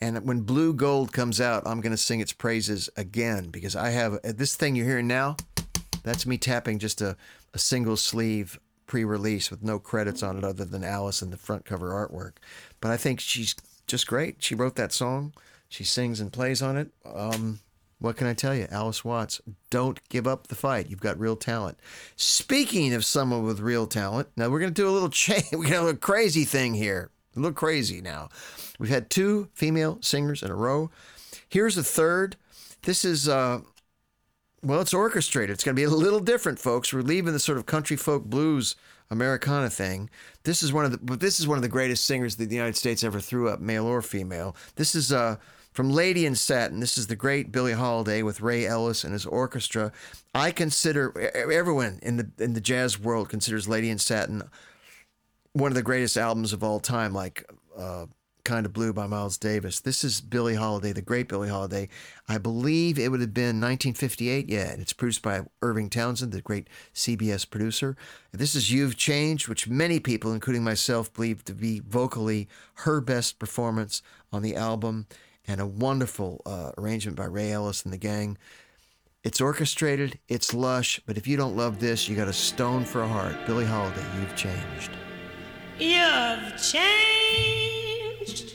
[0.01, 3.91] And when Blue Gold comes out, I'm going to sing its praises again because I
[3.91, 5.37] have this thing you're hearing now.
[6.03, 7.17] That's me tapping just a,
[7.55, 11.37] a single sleeve pre release with no credits on it other than Alice and the
[11.37, 12.33] front cover artwork.
[12.81, 13.55] But I think she's
[13.87, 14.43] just great.
[14.43, 15.33] She wrote that song,
[15.69, 16.91] she sings and plays on it.
[17.07, 17.61] Um,
[18.05, 18.69] what can I tell you?
[18.71, 19.41] Alice Watts,
[19.71, 20.91] don't give up the fight.
[20.91, 21.79] You've got real talent.
[22.17, 25.49] Speaking of someone with real talent, now we're going to do a little change.
[25.49, 27.11] To have a crazy thing here.
[27.35, 28.29] A little crazy now.
[28.79, 30.91] We've had two female singers in a row.
[31.49, 32.37] Here's a third.
[32.83, 33.61] This is, uh,
[34.63, 35.55] well, it's orchestrated.
[35.55, 36.93] It's going to be a little different, folks.
[36.93, 38.77] We're leaving the sort of country folk blues
[39.11, 40.11] Americana thing.
[40.43, 42.55] This is one of the, but this is one of the greatest singers that the
[42.55, 44.55] United States ever threw up, male or female.
[44.77, 45.37] This is uh,
[45.75, 46.81] from Lady in Satin.
[46.81, 49.93] This is the great Billie Holiday with Ray Ellis and his orchestra.
[50.35, 54.45] I consider everyone in the in the jazz world considers Lady in Satin
[55.53, 58.07] one of the greatest albums of all time, like uh,
[58.45, 59.81] Kind of Blue by Miles Davis.
[59.81, 61.89] This is Billie Holiday, the great Billie Holiday.
[62.29, 64.49] I believe it would have been 1958.
[64.49, 67.97] Yeah, and it's produced by Irving Townsend, the great CBS producer.
[68.33, 73.39] This is You've Changed, which many people, including myself, believe to be vocally her best
[73.39, 74.03] performance
[74.33, 75.07] on the album,
[75.47, 78.39] and a wonderful uh, arrangement by Ray Ellis and the gang.
[79.23, 83.03] It's orchestrated, it's lush, but if you don't love this, you got a stone for
[83.03, 83.35] a heart.
[83.47, 84.91] Billie Holiday, You've Changed.
[85.79, 88.55] You've changed.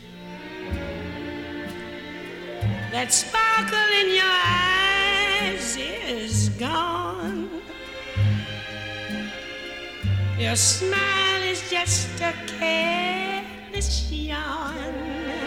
[2.91, 7.49] That sparkle in your eyes is gone.
[10.37, 15.38] Your smile is just a careless yawn.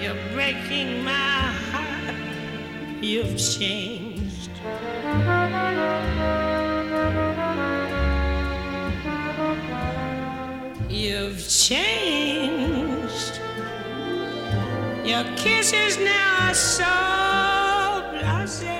[0.00, 1.10] You're breaking my
[1.72, 2.14] heart.
[3.02, 4.50] You've changed.
[10.88, 13.40] You've changed.
[15.04, 16.84] Your kisses now are so
[18.14, 18.74] blasé.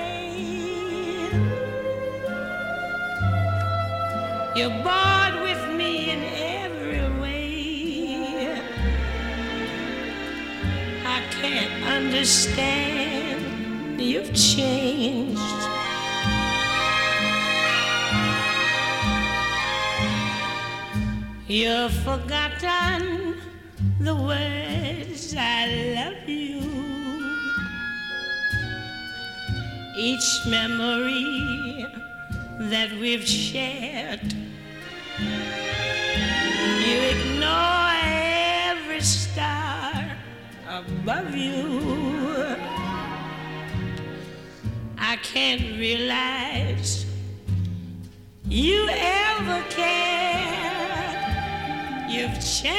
[4.55, 5.18] You're bored
[11.99, 13.99] understand.
[13.99, 15.39] You've changed.
[21.47, 23.35] You've forgotten
[23.99, 25.61] the words I
[25.97, 26.61] love you.
[29.97, 31.85] Each memory
[32.73, 34.25] that we've shared.
[36.87, 37.91] You ignore
[38.71, 39.78] every star
[40.69, 42.55] above you.
[44.99, 47.07] I can't realize
[48.45, 51.09] you ever cared.
[52.11, 52.75] You've changed.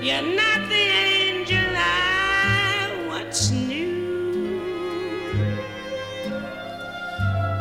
[0.00, 3.90] You're not the angel I once knew.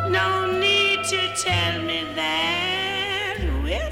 [0.10, 3.92] No need to tell me that we're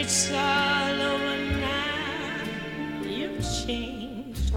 [0.00, 2.44] It's all over now.
[3.02, 4.52] You've changed.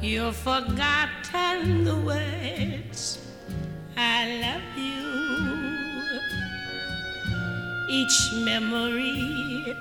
[0.00, 3.18] You've forgotten the words
[3.96, 6.20] I love you.
[7.90, 9.76] Each memory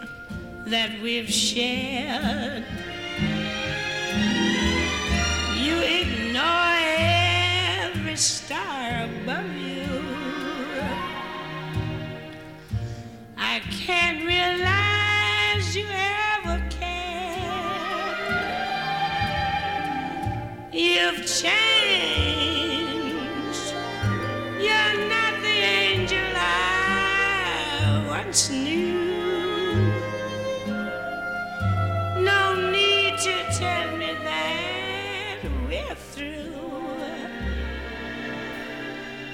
[0.65, 2.65] that we've shared.
[8.17, 9.85] Star above you.
[13.37, 16.87] I can't realize you ever cared.
[20.73, 21.76] You've changed.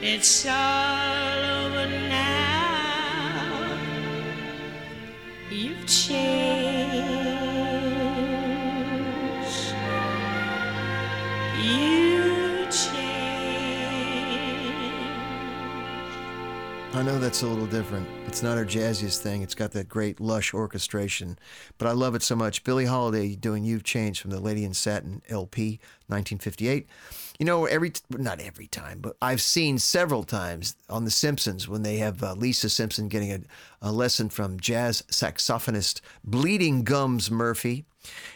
[0.05, 2.59] It's all over now.
[5.49, 7.05] You've changed.
[11.57, 12.93] You changed.
[16.93, 18.05] I know that's a little different.
[18.27, 19.41] It's not her jazziest thing.
[19.41, 21.39] It's got that great lush orchestration,
[21.77, 22.65] but I love it so much.
[22.65, 26.89] Billie Holiday doing "You've Changed" from the Lady in Satin LP, 1958.
[27.39, 31.81] You know, every not every time, but I've seen several times on The Simpsons when
[31.81, 33.39] they have uh, Lisa Simpson getting a,
[33.81, 37.85] a lesson from jazz saxophonist Bleeding Gums Murphy.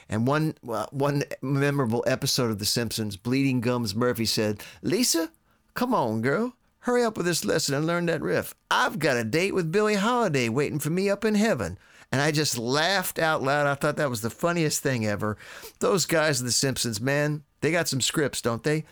[0.10, 5.30] And one well, one memorable episode of The Simpsons, Bleeding Gums Murphy said, "Lisa,
[5.74, 8.56] come on, girl." Hurry up with this lesson and learn that riff.
[8.72, 11.78] I've got a date with Billie Holiday waiting for me up in heaven.
[12.12, 13.68] And I just laughed out loud.
[13.68, 15.38] I thought that was the funniest thing ever.
[15.80, 18.86] Those guys in The Simpsons, man, they got some scripts, don't they?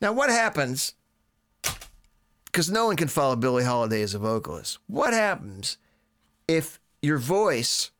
[0.00, 0.94] Now, what happens?
[2.46, 4.78] Because no one can follow Billie Holiday as a vocalist.
[4.86, 5.76] What happens
[6.46, 7.90] if your voice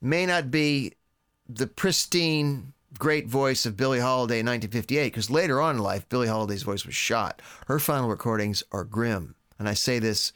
[0.00, 0.92] may not be
[1.48, 5.04] the pristine, great voice of Billie Holiday in 1958?
[5.06, 7.40] Because later on in life, Billie Holiday's voice was shot.
[7.66, 9.34] Her final recordings are grim.
[9.58, 10.32] And I say this,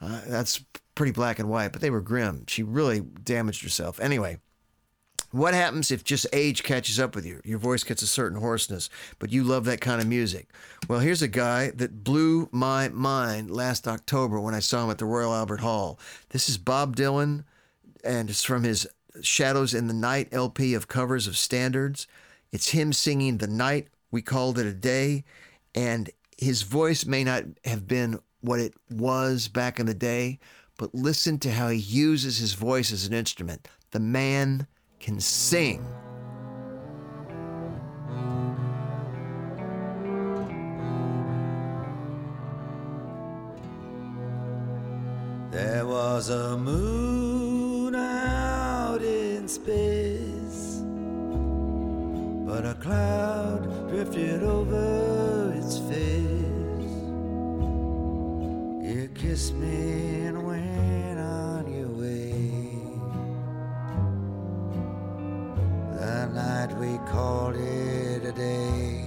[0.00, 0.64] uh, that's
[0.94, 2.44] pretty black and white, but they were grim.
[2.46, 4.00] She really damaged herself.
[4.00, 4.38] Anyway,
[5.32, 7.40] what happens if just age catches up with you?
[7.44, 10.50] Your voice gets a certain hoarseness, but you love that kind of music.
[10.88, 14.98] Well, here's a guy that blew my mind last October when I saw him at
[14.98, 15.98] the Royal Albert Hall.
[16.30, 17.44] This is Bob Dylan,
[18.04, 18.86] and it's from his
[19.22, 22.06] Shadows in the Night LP of covers of standards.
[22.50, 25.24] It's him singing The Night We Called It a Day,
[25.74, 30.40] and his voice may not have been what it was back in the day,
[30.82, 33.68] but listen to how he uses his voice as an instrument.
[33.92, 34.66] The man
[34.98, 35.86] can sing.
[45.52, 50.82] There was a moon out in space,
[52.44, 56.21] but a cloud drifted over its face.
[59.22, 62.32] Kissed me and went on your way.
[65.96, 69.04] The night we called it a day.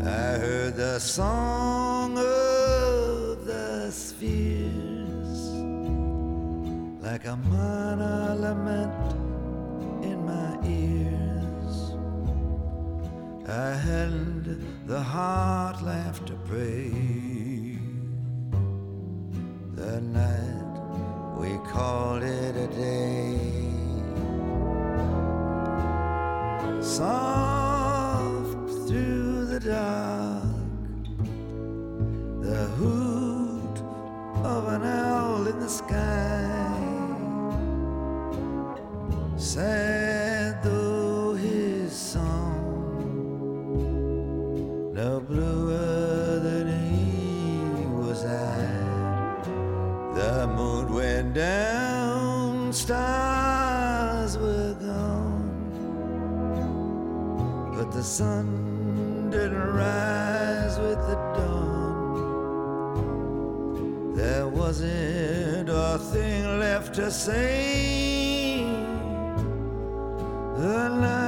[0.00, 5.40] I heard the song of the spheres
[7.02, 9.12] like a minor lament
[10.02, 11.74] in my ears.
[13.46, 17.27] I hadn't the heart left to pray.
[19.78, 23.38] That night we called it a day.
[26.82, 28.52] Soft
[28.88, 30.42] through the dark,
[32.42, 33.78] the hoot
[34.44, 36.48] of an owl in the sky.
[39.36, 40.07] Sad
[57.98, 62.14] the sun didn't rise with the dawn.
[64.14, 68.62] There wasn't a thing left to say.
[70.58, 71.27] The night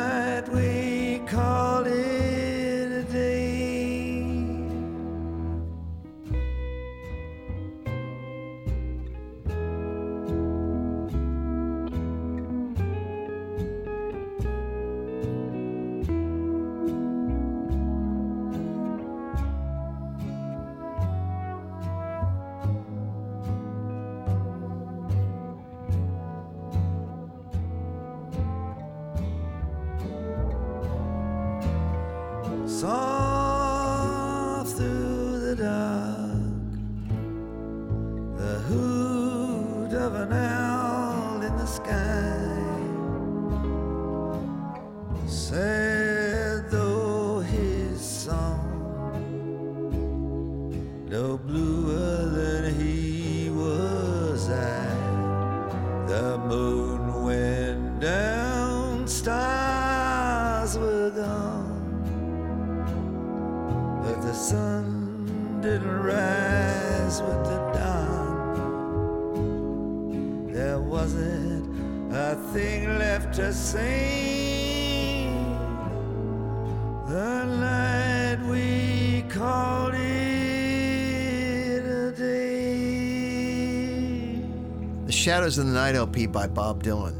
[85.41, 87.17] Shadows in the Night LP by Bob Dylan.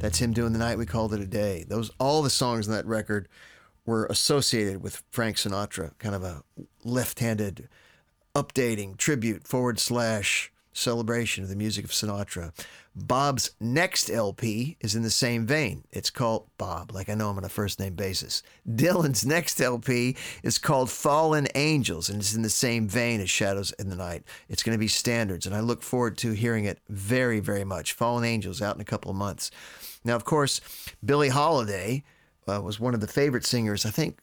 [0.00, 1.64] That's him doing the night we called it a day.
[1.68, 3.28] Those all the songs on that record
[3.86, 6.42] were associated with Frank Sinatra, kind of a
[6.82, 7.68] left-handed
[8.34, 12.52] updating tribute forward slash celebration of the music of Sinatra.
[12.94, 15.84] Bob's next LP is in the same vein.
[15.92, 18.42] It's called Bob, like I know him on a first name basis.
[18.68, 23.72] Dylan's next LP is called Fallen Angels, and it's in the same vein as Shadows
[23.78, 24.24] in the Night.
[24.48, 27.92] It's going to be standards, and I look forward to hearing it very, very much.
[27.92, 29.50] Fallen Angels out in a couple of months.
[30.04, 30.60] Now, of course,
[31.04, 32.02] Billie Holiday
[32.48, 34.18] uh, was one of the favorite singers, I think,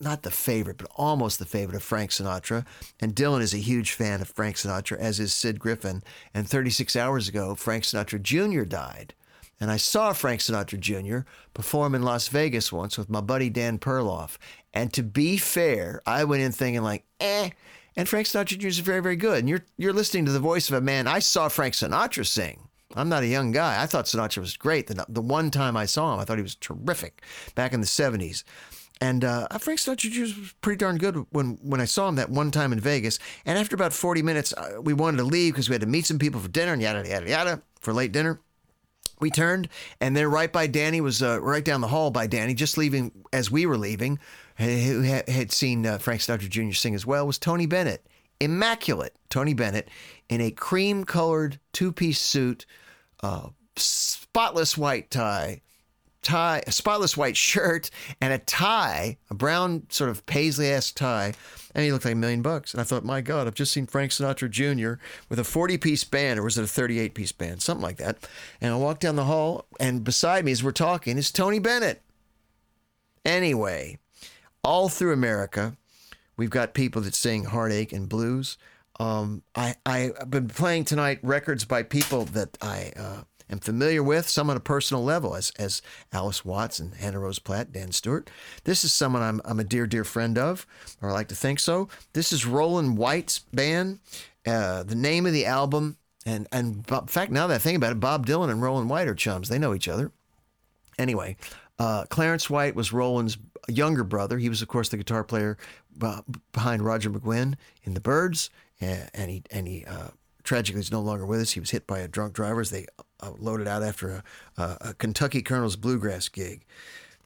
[0.00, 2.64] not the favorite, but almost the favorite of Frank Sinatra.
[3.00, 6.02] And Dylan is a huge fan of Frank Sinatra, as is Sid Griffin.
[6.32, 8.64] And 36 hours ago, Frank Sinatra Jr.
[8.64, 9.14] died.
[9.60, 11.28] And I saw Frank Sinatra Jr.
[11.52, 14.38] perform in Las Vegas once with my buddy Dan Perloff.
[14.72, 17.50] And to be fair, I went in thinking like, eh.
[17.94, 18.68] And Frank Sinatra Jr.
[18.68, 19.40] is very, very good.
[19.40, 21.06] And you're you're listening to the voice of a man.
[21.06, 22.68] I saw Frank Sinatra sing.
[22.94, 23.80] I'm not a young guy.
[23.82, 24.86] I thought Sinatra was great.
[24.86, 27.22] The, the one time I saw him, I thought he was terrific
[27.54, 28.42] back in the 70s.
[29.00, 30.20] And uh, Frank Sinatra Jr.
[30.20, 33.18] was pretty darn good when, when I saw him that one time in Vegas.
[33.46, 36.04] And after about 40 minutes, uh, we wanted to leave because we had to meet
[36.04, 38.40] some people for dinner and yada, yada, yada, for late dinner.
[39.20, 39.68] We turned,
[40.00, 43.12] and then right by Danny was uh, right down the hall by Danny, just leaving
[43.34, 44.18] as we were leaving,
[44.56, 46.72] who had seen uh, Frank Sinatra Jr.
[46.72, 48.06] sing as well, was Tony Bennett.
[48.40, 49.90] Immaculate Tony Bennett
[50.30, 52.64] in a cream colored two piece suit,
[53.22, 55.60] uh, spotless white tie,
[56.22, 57.90] tie, a spotless white shirt,
[58.20, 61.34] and a tie, a brown sort of paisley-esque tie,
[61.74, 62.72] and he looked like a million bucks.
[62.72, 65.02] And I thought, my God, I've just seen Frank Sinatra Jr.
[65.28, 68.28] with a 40-piece band, or was it a 38-piece band, something like that.
[68.60, 72.02] And I walked down the hall, and beside me, as we're talking, is Tony Bennett.
[73.24, 73.98] Anyway,
[74.64, 75.76] all through America,
[76.36, 78.56] we've got people that sing heartache and blues.
[78.98, 84.28] Um, I, I've been playing tonight records by people that I uh, am familiar with,
[84.28, 85.82] some on a personal level, as, as
[86.12, 88.30] Alice Watts and Hannah Rose Platt, Dan Stuart.
[88.64, 90.66] This is someone I'm, I'm a dear, dear friend of,
[91.02, 91.88] or I like to think so.
[92.12, 94.00] This is Roland White's band.
[94.46, 97.92] Uh, the name of the album, and, and in fact, now that I think about
[97.92, 99.48] it, Bob Dylan and Roland White are chums.
[99.48, 100.12] They know each other.
[100.98, 101.36] Anyway,
[101.78, 103.38] uh, Clarence White was Roland's
[103.68, 104.38] younger brother.
[104.38, 105.56] He was, of course, the guitar player
[106.00, 106.22] uh,
[106.52, 110.08] behind Roger McGuinn in the Byrds, and, he and he uh,
[110.42, 111.52] tragically is no longer with us.
[111.52, 112.86] He was hit by a drunk driver as they
[113.22, 114.10] Uh, loaded out after
[114.56, 116.64] a, a, a Kentucky Colonel's bluegrass gig.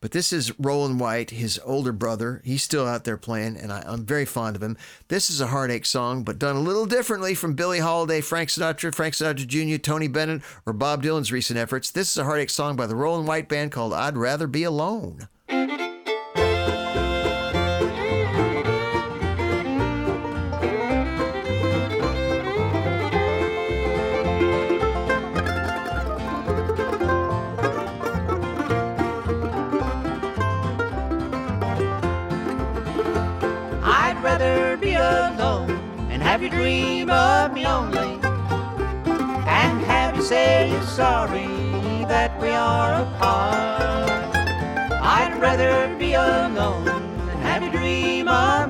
[0.05, 2.43] But this is Roland White, his older brother.
[2.45, 4.77] He's still out there playing, and I, am very fond of him.
[5.09, 8.95] This is a heartache song, but done a little differently from Billie Holiday, Frank Sinatra,
[8.95, 11.91] Frank Sinatra Jr., Tony Bennett, or Bob Dylan's recent efforts.
[11.91, 15.29] This is a heartache song by the Roland White Band called I'd Rather Be Alone.
[36.35, 38.19] Have you dream of me only,
[39.47, 41.47] and have you say you're sorry
[42.09, 44.35] that we are apart.
[45.01, 48.64] I'd rather be alone and have you dream of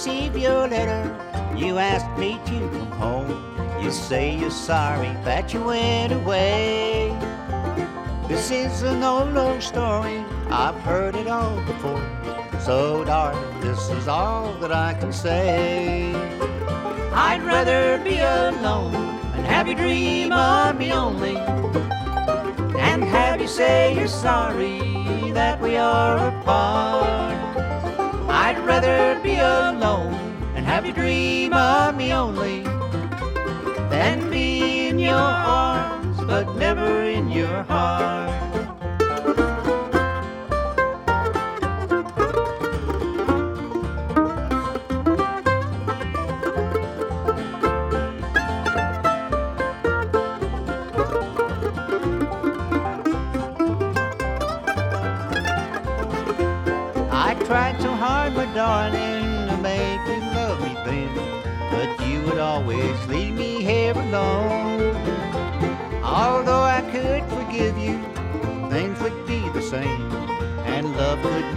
[0.00, 1.54] I've received your letter.
[1.54, 3.84] You asked me to come home.
[3.84, 7.14] You say you're sorry that you went away.
[8.26, 10.24] This is an old, old story.
[10.48, 12.02] I've heard it all before.
[12.60, 16.14] So, darling, this is all that I can say.
[17.12, 18.94] I'd rather be alone
[19.34, 21.36] and have you dream of me only.
[22.78, 24.80] And have you say you're sorry
[25.32, 27.36] that we are apart.
[28.30, 29.69] I'd rather be alone
[30.70, 32.62] have you dream of me only?
[33.90, 35.49] Then be in your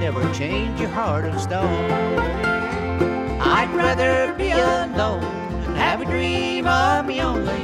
[0.03, 1.89] never change your heart of stone.
[3.39, 7.63] I'd rather be alone and have a dream of me only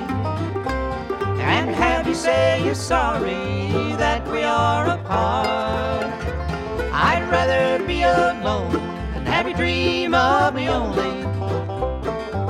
[1.44, 6.14] and have you say you're sorry that we are apart.
[6.94, 8.74] I'd rather be alone
[9.16, 11.24] and have you dream of me only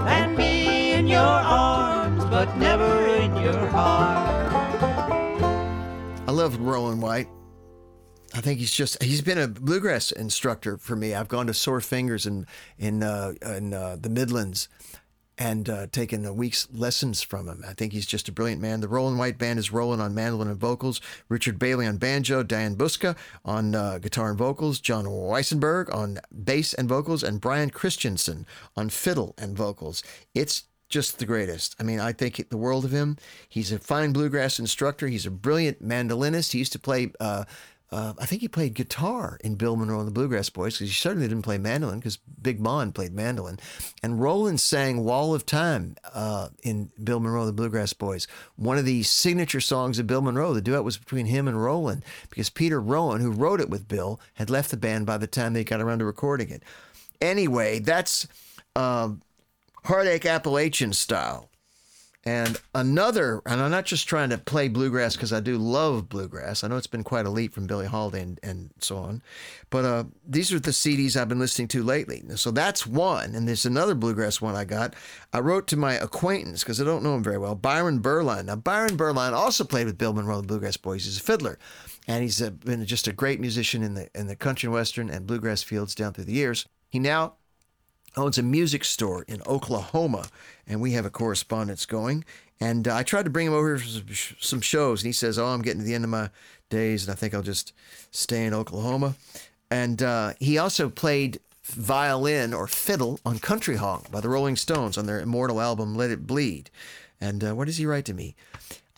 [0.06, 4.54] than be in your arms but never in your heart.
[6.28, 7.28] I love Roland White.
[8.34, 11.14] I think he's just he's been a bluegrass instructor for me.
[11.14, 12.46] I've gone to Sore Fingers in
[12.78, 14.70] in uh, in uh, the Midlands
[15.40, 17.64] and uh, taken a week's lessons from him.
[17.68, 18.82] I think he's just a brilliant man.
[18.82, 21.00] The Roland White Band is Roland on mandolin and vocals,
[21.30, 23.16] Richard Bailey on banjo, Diane Bouska
[23.46, 28.90] on uh, guitar and vocals, John Weissenberg on bass and vocals, and Brian Christensen on
[28.90, 30.04] fiddle and vocals.
[30.36, 31.76] It's just the greatest.
[31.80, 33.18] I mean, I think the world of him.
[33.48, 35.08] He's a fine bluegrass instructor.
[35.08, 36.52] He's a brilliant mandolinist.
[36.52, 37.12] He used to play.
[37.20, 37.46] Uh,
[37.92, 40.94] uh, I think he played guitar in Bill Monroe and the Bluegrass Boys because he
[40.94, 43.60] certainly didn't play mandolin because Big Mon played mandolin.
[44.04, 48.28] And Roland sang Wall of Time uh, in Bill Monroe and the Bluegrass Boys.
[48.58, 50.54] One of the signature songs of Bill Monroe.
[50.54, 54.20] The duet was between him and Roland because Peter Rowan, who wrote it with Bill,
[54.36, 56.62] had left the band by the time they got around to recording it.
[57.20, 58.28] Anyway, that's
[58.76, 59.10] uh,
[59.86, 61.49] Heartache Appalachian style.
[62.30, 66.64] And another, and I'm not just trying to play bluegrass because I do love bluegrass.
[66.64, 69.24] I know it's been quite elite from Billie Holiday and, and so on,
[69.72, 72.22] but uh, these are the CDs I've been listening to lately.
[72.36, 74.94] So that's one, and there's another bluegrass one I got.
[75.34, 78.46] I wrote to my acquaintance because I don't know him very well, Byron Berline.
[78.46, 81.06] Now Byron Berline also played with Bill Monroe the Bluegrass Boys.
[81.06, 81.58] He's a fiddler,
[82.08, 85.10] and he's uh been just a great musician in the in the country and western
[85.10, 86.68] and bluegrass fields down through the years.
[86.90, 87.38] He now
[88.18, 90.28] owns a music store in Oklahoma,
[90.70, 92.24] and we have a correspondence going.
[92.62, 95.48] And uh, I tried to bring him over for some shows, and he says, "Oh,
[95.48, 96.30] I'm getting to the end of my
[96.70, 97.74] days, and I think I'll just
[98.12, 99.16] stay in Oklahoma."
[99.72, 104.98] And uh, he also played violin or fiddle on Country Honk by the Rolling Stones
[104.98, 106.70] on their immortal album "Let It Bleed."
[107.22, 108.36] And uh, what does he write to me?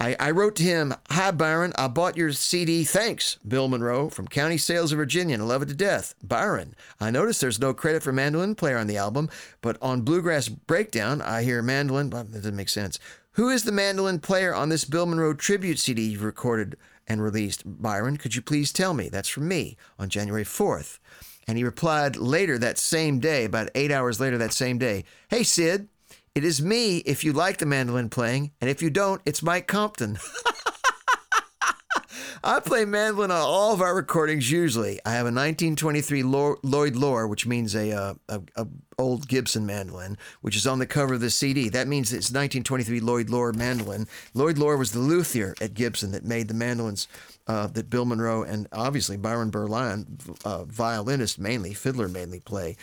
[0.02, 1.74] I, I wrote to him, Hi, Byron.
[1.76, 2.84] I bought your CD.
[2.84, 6.16] Thanks, Bill Monroe from County Sales of Virginia, and I love it to death.
[6.24, 9.30] Byron, I noticed there's no credit for mandolin player on the album,
[9.62, 12.10] but on Bluegrass Breakdown, I hear mandolin.
[12.10, 12.98] But that doesn't make sense.
[13.34, 16.78] Who is the mandolin player on this Bill Monroe tribute CD you've recorded
[17.08, 17.62] and released?
[17.64, 19.08] Byron, could you please tell me?
[19.08, 20.98] That's from me on January 4th.
[21.48, 25.44] And he replied later that same day, about eight hours later that same day, Hey,
[25.44, 25.90] Sid,
[26.36, 29.68] it is me if you like the mandolin playing, and if you don't, it's Mike
[29.68, 30.18] Compton.
[32.44, 35.00] I play mandolin on all of our recordings usually.
[35.06, 38.68] I have a 1923 Lloyd Loar, which means a, uh, a, a
[38.98, 41.70] old Gibson mandolin, which is on the cover of the CD.
[41.70, 44.08] That means it's 1923 Lloyd Loar mandolin.
[44.34, 47.08] Lloyd Loar was the luthier at Gibson that made the mandolins
[47.46, 50.06] uh, that Bill Monroe and obviously Byron Berline,
[50.46, 52.76] uh, violinist mainly, fiddler mainly, play.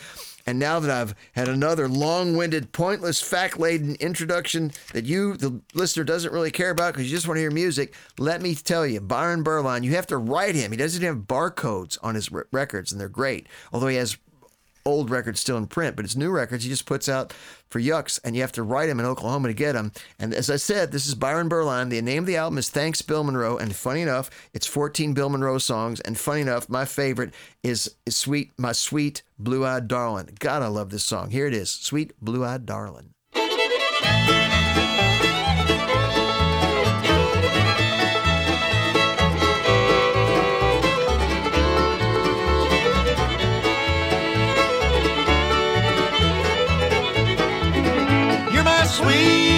[0.49, 5.61] And now that I've had another long winded, pointless, fact laden introduction that you, the
[5.75, 8.83] listener, doesn't really care about because you just want to hear music, let me tell
[8.83, 10.71] you, Byron Berline, you have to write him.
[10.71, 13.45] He doesn't have barcodes on his r- records, and they're great.
[13.71, 14.17] Although he has
[14.89, 17.33] old records still in print, but his new records he just puts out
[17.69, 19.91] for yucks, and you have to write him in Oklahoma to get them.
[20.17, 21.89] And as I said, this is Byron Berline.
[21.89, 25.29] The name of the album is Thanks Bill Monroe, and funny enough, it's 14 Bill
[25.29, 25.99] Monroe songs.
[26.01, 27.33] And funny enough, my favorite
[27.63, 30.37] is, is Sweet, My Sweet Blue Eyed Darling.
[30.39, 31.29] God, I love this song.
[31.29, 33.13] Here it is, Sweet Blue Eyed Darling.
[48.99, 49.48] Sweet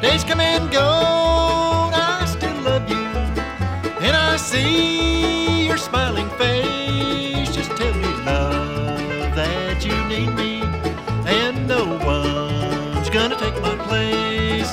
[0.00, 3.04] Days come and go, and I still love you.
[4.06, 7.52] And I see your smiling face.
[7.52, 10.62] Just tell me, love, that you need me.
[11.26, 14.72] And no one's gonna take my place.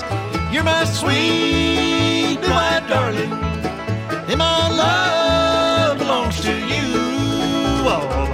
[0.53, 3.33] You're my sweet blue-eyed darling.
[4.29, 6.85] And my love belongs to you.
[7.89, 8.29] All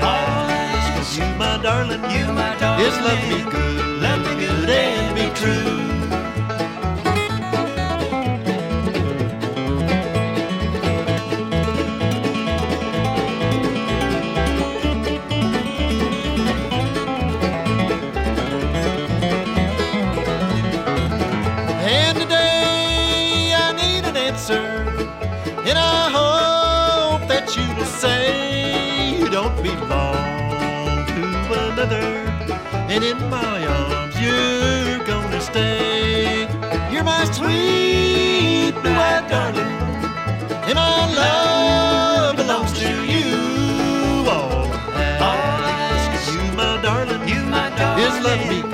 [0.00, 4.70] I ask you, my darling, you, my darling, is love me good, love me good
[4.70, 5.85] and be true.
[33.10, 36.48] In my arms you're gonna stay.
[36.92, 39.76] You're my sweet blue-eyed darling.
[40.68, 43.28] And my love belongs to you.
[44.28, 44.66] All
[45.70, 48.65] I ask you, my darling, You, my darling, is love me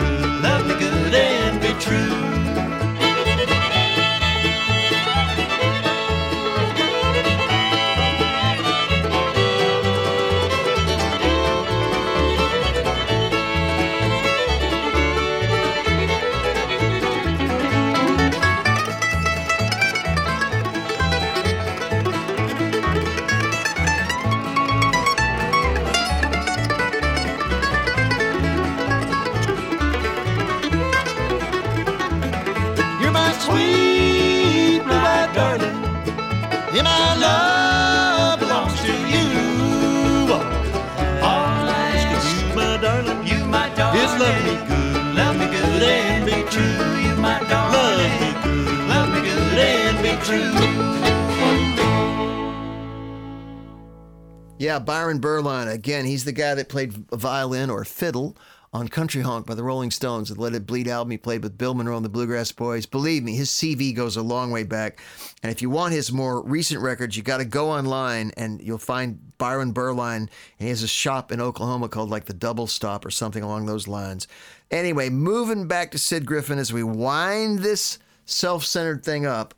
[54.58, 55.66] Yeah, Byron Berline.
[55.66, 58.36] Again, he's the guy that played violin or fiddle
[58.72, 61.10] on Country Honk by the Rolling Stones, the Let It Bleed album.
[61.10, 62.86] He played with Bill Monroe and the Bluegrass Boys.
[62.86, 65.00] Believe me, his CV goes a long way back.
[65.42, 68.78] And if you want his more recent records, you got to go online and you'll
[68.78, 70.16] find Byron Berline.
[70.16, 73.66] And he has a shop in Oklahoma called like the Double Stop or something along
[73.66, 74.28] those lines.
[74.70, 79.54] Anyway, moving back to Sid Griffin as we wind this self centered thing up.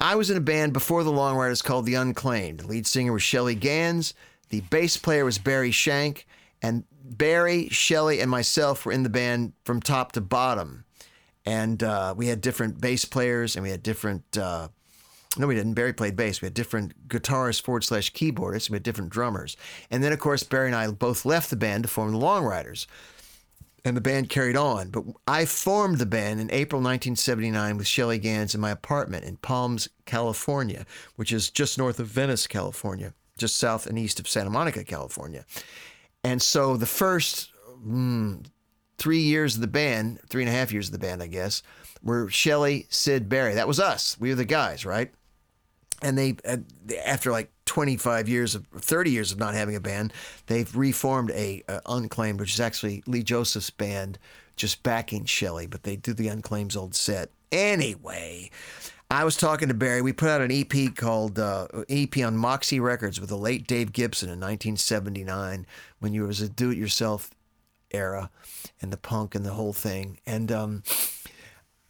[0.00, 2.60] I was in a band before the Long Ryders called The Unclaimed.
[2.60, 4.14] The lead singer was Shelly Ganz.
[4.48, 6.26] The bass player was Barry Shank.
[6.62, 10.84] And Barry, Shelly, and myself were in the band from top to bottom.
[11.44, 14.38] And uh, we had different bass players and we had different.
[14.38, 14.68] Uh,
[15.36, 15.74] no, we didn't.
[15.74, 16.40] Barry played bass.
[16.40, 18.70] We had different guitarists forward slash keyboardists.
[18.70, 19.56] We had different drummers.
[19.90, 22.44] And then, of course, Barry and I both left the band to form the Long
[22.44, 22.86] Ryders
[23.84, 24.90] and the band carried on.
[24.90, 29.36] But I formed the band in April 1979 with Shelly Ganz in my apartment in
[29.36, 34.50] Palms, California, which is just north of Venice, California, just south and east of Santa
[34.50, 35.44] Monica, California.
[36.24, 37.50] And so the first
[37.84, 38.44] mm,
[38.98, 41.62] three years of the band, three and a half years of the band, I guess,
[42.02, 43.54] were Shelly, Sid, Barry.
[43.54, 44.16] That was us.
[44.18, 45.10] We were the guys, right?
[46.02, 46.36] and they
[47.04, 50.12] after like 25 years of 30 years of not having a band
[50.48, 54.18] they've reformed a, uh unclaimed which is actually lee joseph's band
[54.56, 58.50] just backing Shelley, but they do the unclaimed old set anyway
[59.12, 60.02] I was talking to Barry.
[60.02, 63.92] We put out an EP called uh, EP on Moxie Records with the late Dave
[63.92, 65.66] Gibson in 1979
[65.98, 67.30] when you was a do-it-yourself
[67.90, 68.30] era
[68.80, 70.20] and the punk and the whole thing.
[70.26, 70.82] And um,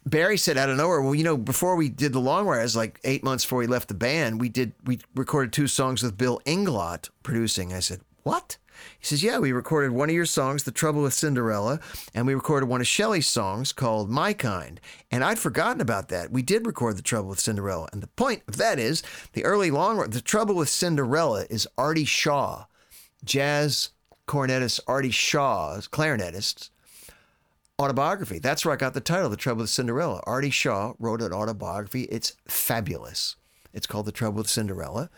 [0.05, 2.99] Barry said out of nowhere, well, you know, before we did the Long Ryders, like
[3.03, 6.41] eight months before we left the band, we did we recorded two songs with Bill
[6.45, 7.73] Inglot producing.
[7.73, 8.57] I said, what?
[8.97, 11.79] He says, yeah, we recorded one of your songs, The Trouble with Cinderella,
[12.15, 14.81] and we recorded one of Shelley's songs called My Kind.
[15.11, 16.31] And I'd forgotten about that.
[16.31, 17.89] We did record The Trouble with Cinderella.
[17.93, 22.05] And the point of that is the early long The Trouble with Cinderella is Artie
[22.05, 22.65] Shaw,
[23.23, 23.89] jazz
[24.27, 26.70] cornetist Artie Shaw's clarinetist
[27.81, 28.39] autobiography.
[28.39, 30.21] That's where I got the title, The Trouble with Cinderella.
[30.25, 32.03] Artie Shaw wrote an autobiography.
[32.03, 33.35] It's fabulous.
[33.73, 35.09] It's called The Trouble with Cinderella.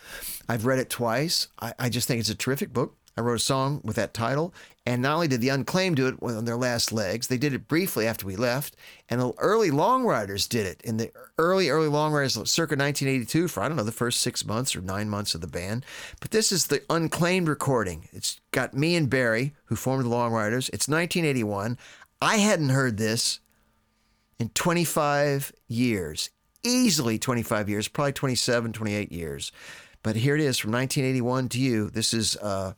[0.48, 1.48] I've read it twice.
[1.62, 2.96] I, I just think it's a terrific book.
[3.16, 4.54] I wrote a song with that title.
[4.86, 7.68] And not only did the Unclaimed do it on their last legs, they did it
[7.68, 8.76] briefly after we left.
[9.08, 13.48] And the early Long Ryders did it in the early, early Long Ryders, circa 1982,
[13.48, 15.86] for I don't know, the first six months or nine months of the band.
[16.20, 18.10] But this is the Unclaimed recording.
[18.12, 20.70] It's got me and Barry, who formed the Long Ryders.
[20.70, 21.78] It's 1981.
[22.24, 23.42] I hadn't heard this
[24.40, 26.30] in 25 years,
[26.64, 29.52] easily 25 years, probably 27, 28 years.
[30.04, 31.90] But here it is from 1981 to you.
[31.90, 32.74] This is uh,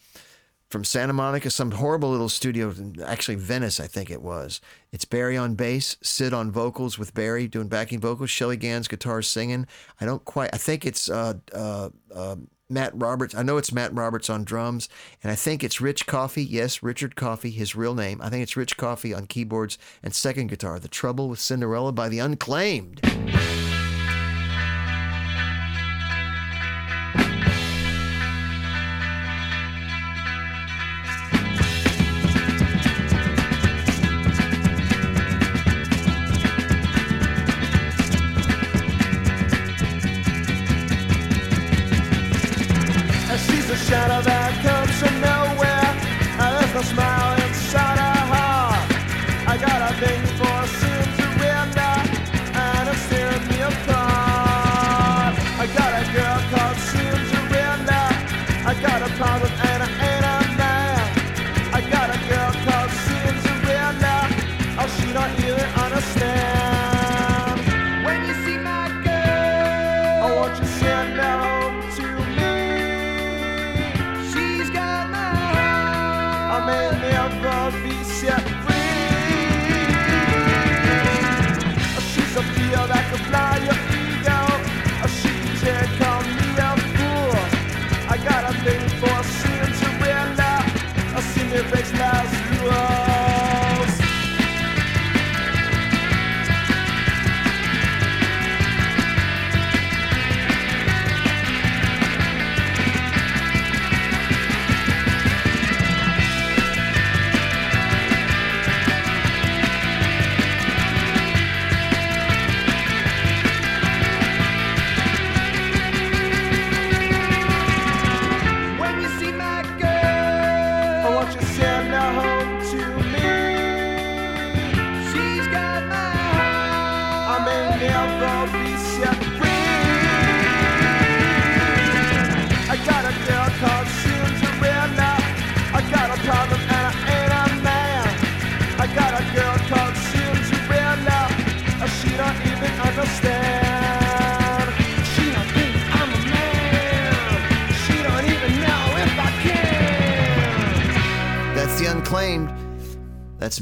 [0.70, 2.74] from Santa Monica, some horrible little studio,
[3.06, 4.62] actually Venice, I think it was.
[4.91, 9.22] It's Barry on bass, Sid on vocals with Barry doing backing vocals, Shelly Ganz guitar
[9.22, 9.68] singing.
[10.02, 12.36] I don't quite, I think it's uh, uh, uh,
[12.70, 13.36] Matt Roberts.
[13.36, 14.89] I know it's Matt Roberts on drums,
[15.22, 16.43] and I think it's Rich Coffey.
[16.43, 18.20] Yes, Richard Coffey, his real name.
[18.22, 20.80] I think it's Rich Coffey on keyboards and second guitar.
[20.80, 23.01] The Trouble with Cinderella by the Unclaimed.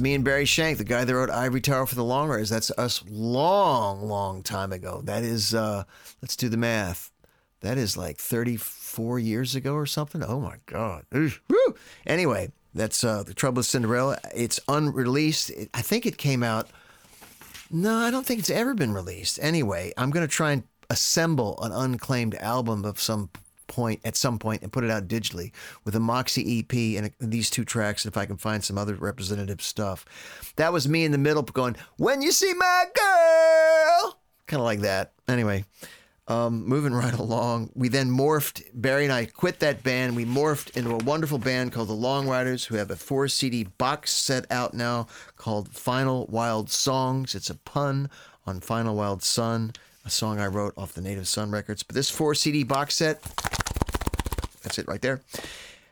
[0.04, 2.50] Me and Barry Shank, the guy that wrote Ivory Tower for the Long Ryders.
[2.50, 5.00] That's us long, long time ago.
[5.02, 5.86] That is, uh,
[6.22, 7.10] let's do the math.
[7.62, 10.22] That is like 34 years ago or something.
[10.22, 11.06] Oh my God.
[11.14, 11.76] Woo.
[12.06, 14.18] Anyway, that's uh, The Trouble with Cinderella.
[14.36, 15.52] It's unreleased.
[15.52, 16.68] It, I think it came out.
[17.72, 19.40] No, I don't think it's ever been released.
[19.42, 23.30] Anyway, I'm going to try and assemble an unclaimed album of some
[23.74, 25.52] point at some point and put it out digitally
[25.84, 28.06] with a Moxie EP and uh, these two tracks.
[28.06, 30.06] If I can find some other representative stuff,
[30.58, 34.82] that was me in the middle going, "When you see my girl," kind of like
[34.82, 35.14] that.
[35.28, 35.66] Anyway,
[36.28, 38.64] um, moving right along, we then morphed.
[38.74, 40.16] Barry and I quit that band.
[40.16, 43.64] We morphed into a wonderful band called the Long Ryders, who have a four CD
[43.64, 47.36] box set out now called Final Wild Songs.
[47.36, 48.10] It's a pun
[48.46, 49.74] on Final Wild Son,
[50.06, 51.84] a song I wrote off the Native Son records.
[51.84, 53.22] But this four CD box set,
[54.64, 55.22] that's it right there.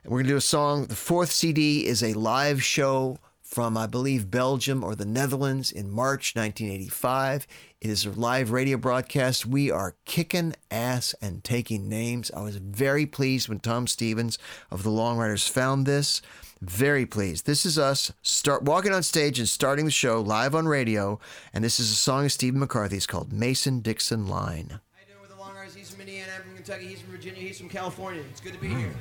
[0.03, 0.87] And we're going to do a song.
[0.87, 3.19] The fourth CD is a live show
[3.51, 7.45] from, I believe, Belgium or the Netherlands in March 1985.
[7.81, 9.45] It is a live radio broadcast.
[9.45, 12.31] We are kicking ass and taking names.
[12.31, 14.39] I was very pleased when Tom Stevens
[14.71, 16.21] of the Long Ryders found this.
[16.61, 17.45] Very pleased.
[17.45, 21.19] This is us start walking on stage and starting the show live on radio.
[21.53, 24.79] And this is a song of Stephen McCarthy's called Mason Dixon Line.
[24.93, 25.73] How you doing with the Long Ryders?
[25.73, 28.21] He's from Indiana, I'm from Kentucky, he's from Virginia, he's from California.
[28.29, 28.77] It's good to be hmm.
[28.77, 28.93] here.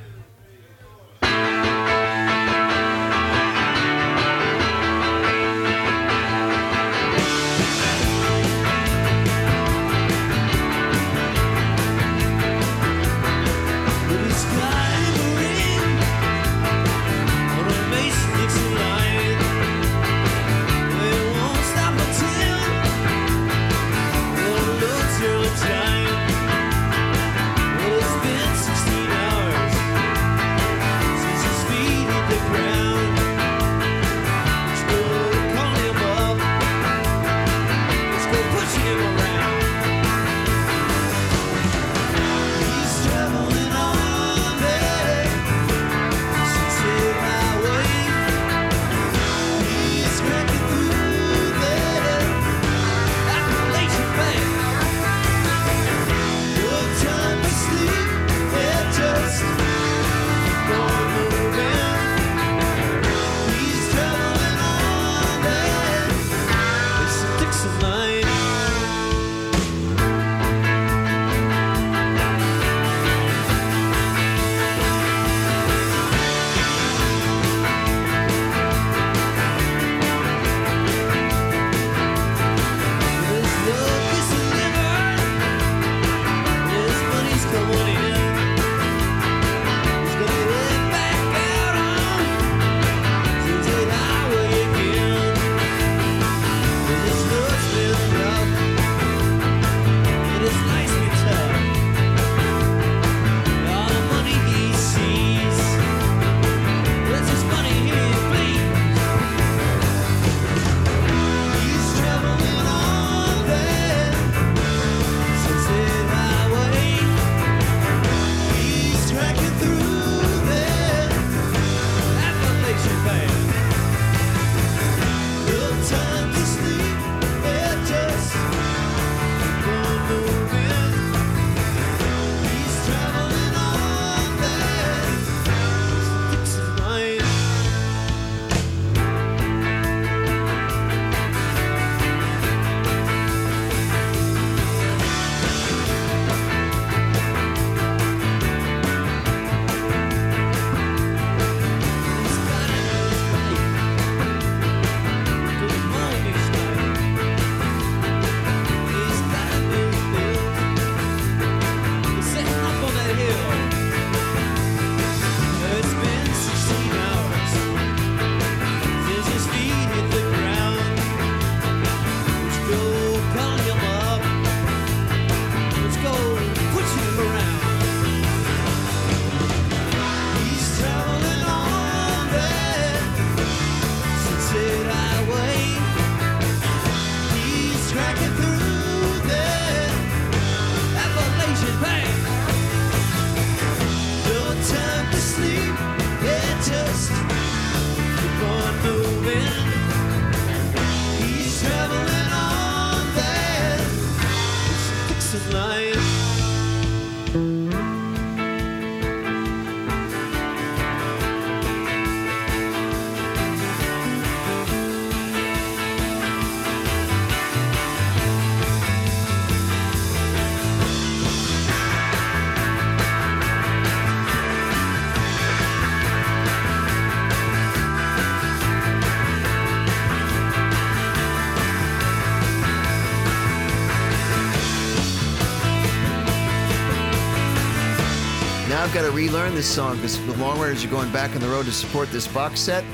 [238.91, 241.47] I've got to relearn this song because the Long Ryders are going back on the
[241.47, 242.85] road to support this box set.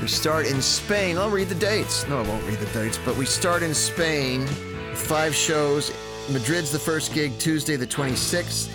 [0.00, 1.18] We start in Spain.
[1.18, 2.08] I'll read the dates.
[2.08, 4.46] No, I won't read the dates, but we start in Spain.
[4.94, 5.92] Five shows.
[6.30, 8.70] Madrid's the first gig, Tuesday the 26th.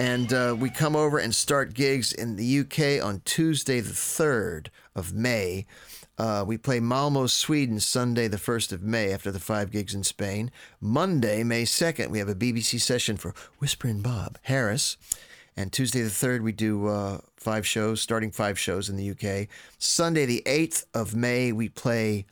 [0.00, 4.66] And uh, we come over and start gigs in the UK on Tuesday the 3rd
[4.96, 5.64] of May.
[6.20, 10.02] Uh, we play Malmo, Sweden, Sunday the 1st of May after the five gigs in
[10.02, 10.50] Spain.
[10.78, 14.98] Monday, May 2nd, we have a BBC session for Whispering Bob Harris.
[15.56, 19.48] And Tuesday the 3rd, we do uh, five shows, starting five shows in the UK.
[19.78, 22.26] Sunday the 8th of May, we play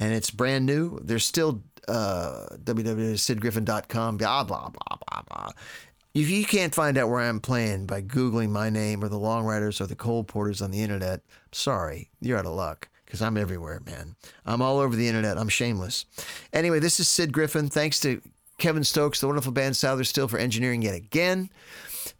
[0.00, 0.98] And it's brand new.
[1.02, 5.50] There's still uh, www.sidgriffin.com, blah, blah, blah, blah, blah.
[6.14, 9.44] If you can't find out where I'm playing by Googling my name or the Long
[9.44, 13.36] Ryders or the Coal Porters on the internet, sorry, you're out of luck because I'm
[13.36, 14.14] everywhere, man.
[14.46, 15.38] I'm all over the internet.
[15.38, 16.06] I'm shameless.
[16.52, 17.68] Anyway, this is Sid Griffin.
[17.68, 18.20] Thanks to
[18.58, 21.50] Kevin Stokes, the wonderful band Souther Still for engineering yet again.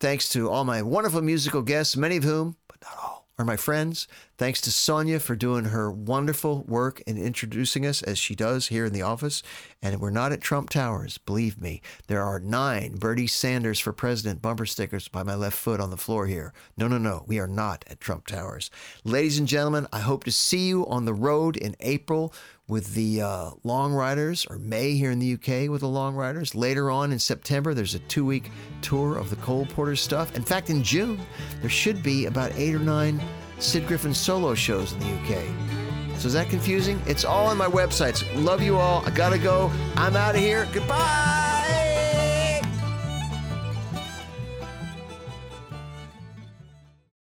[0.00, 3.56] Thanks to all my wonderful musical guests, many of whom, but not all, are my
[3.56, 4.06] friends.
[4.38, 8.84] Thanks to Sonia for doing her wonderful work and introducing us as she does here
[8.84, 9.42] in the office.
[9.82, 11.82] And we're not at Trump Towers, believe me.
[12.06, 15.96] There are nine Bernie Sanders for President bumper stickers by my left foot on the
[15.96, 16.52] floor here.
[16.76, 18.70] No, no, no, we are not at Trump Towers.
[19.02, 22.32] Ladies and gentlemen, I hope to see you on the road in April
[22.66, 26.54] with the uh, Long Ryders, or May here in the UK with the Long Ryders.
[26.54, 28.50] Later on in September, there's a two week
[28.80, 30.34] tour of the Coal Porter stuff.
[30.36, 31.20] In fact, in June,
[31.60, 33.20] there should be about eight or nine
[33.58, 36.18] Sid Griffin solo shows in the UK.
[36.18, 37.00] So is that confusing?
[37.06, 38.24] It's all on my websites.
[38.42, 39.04] Love you all.
[39.04, 39.70] I gotta go.
[39.96, 40.66] I'm out of here.
[40.72, 41.93] Goodbye.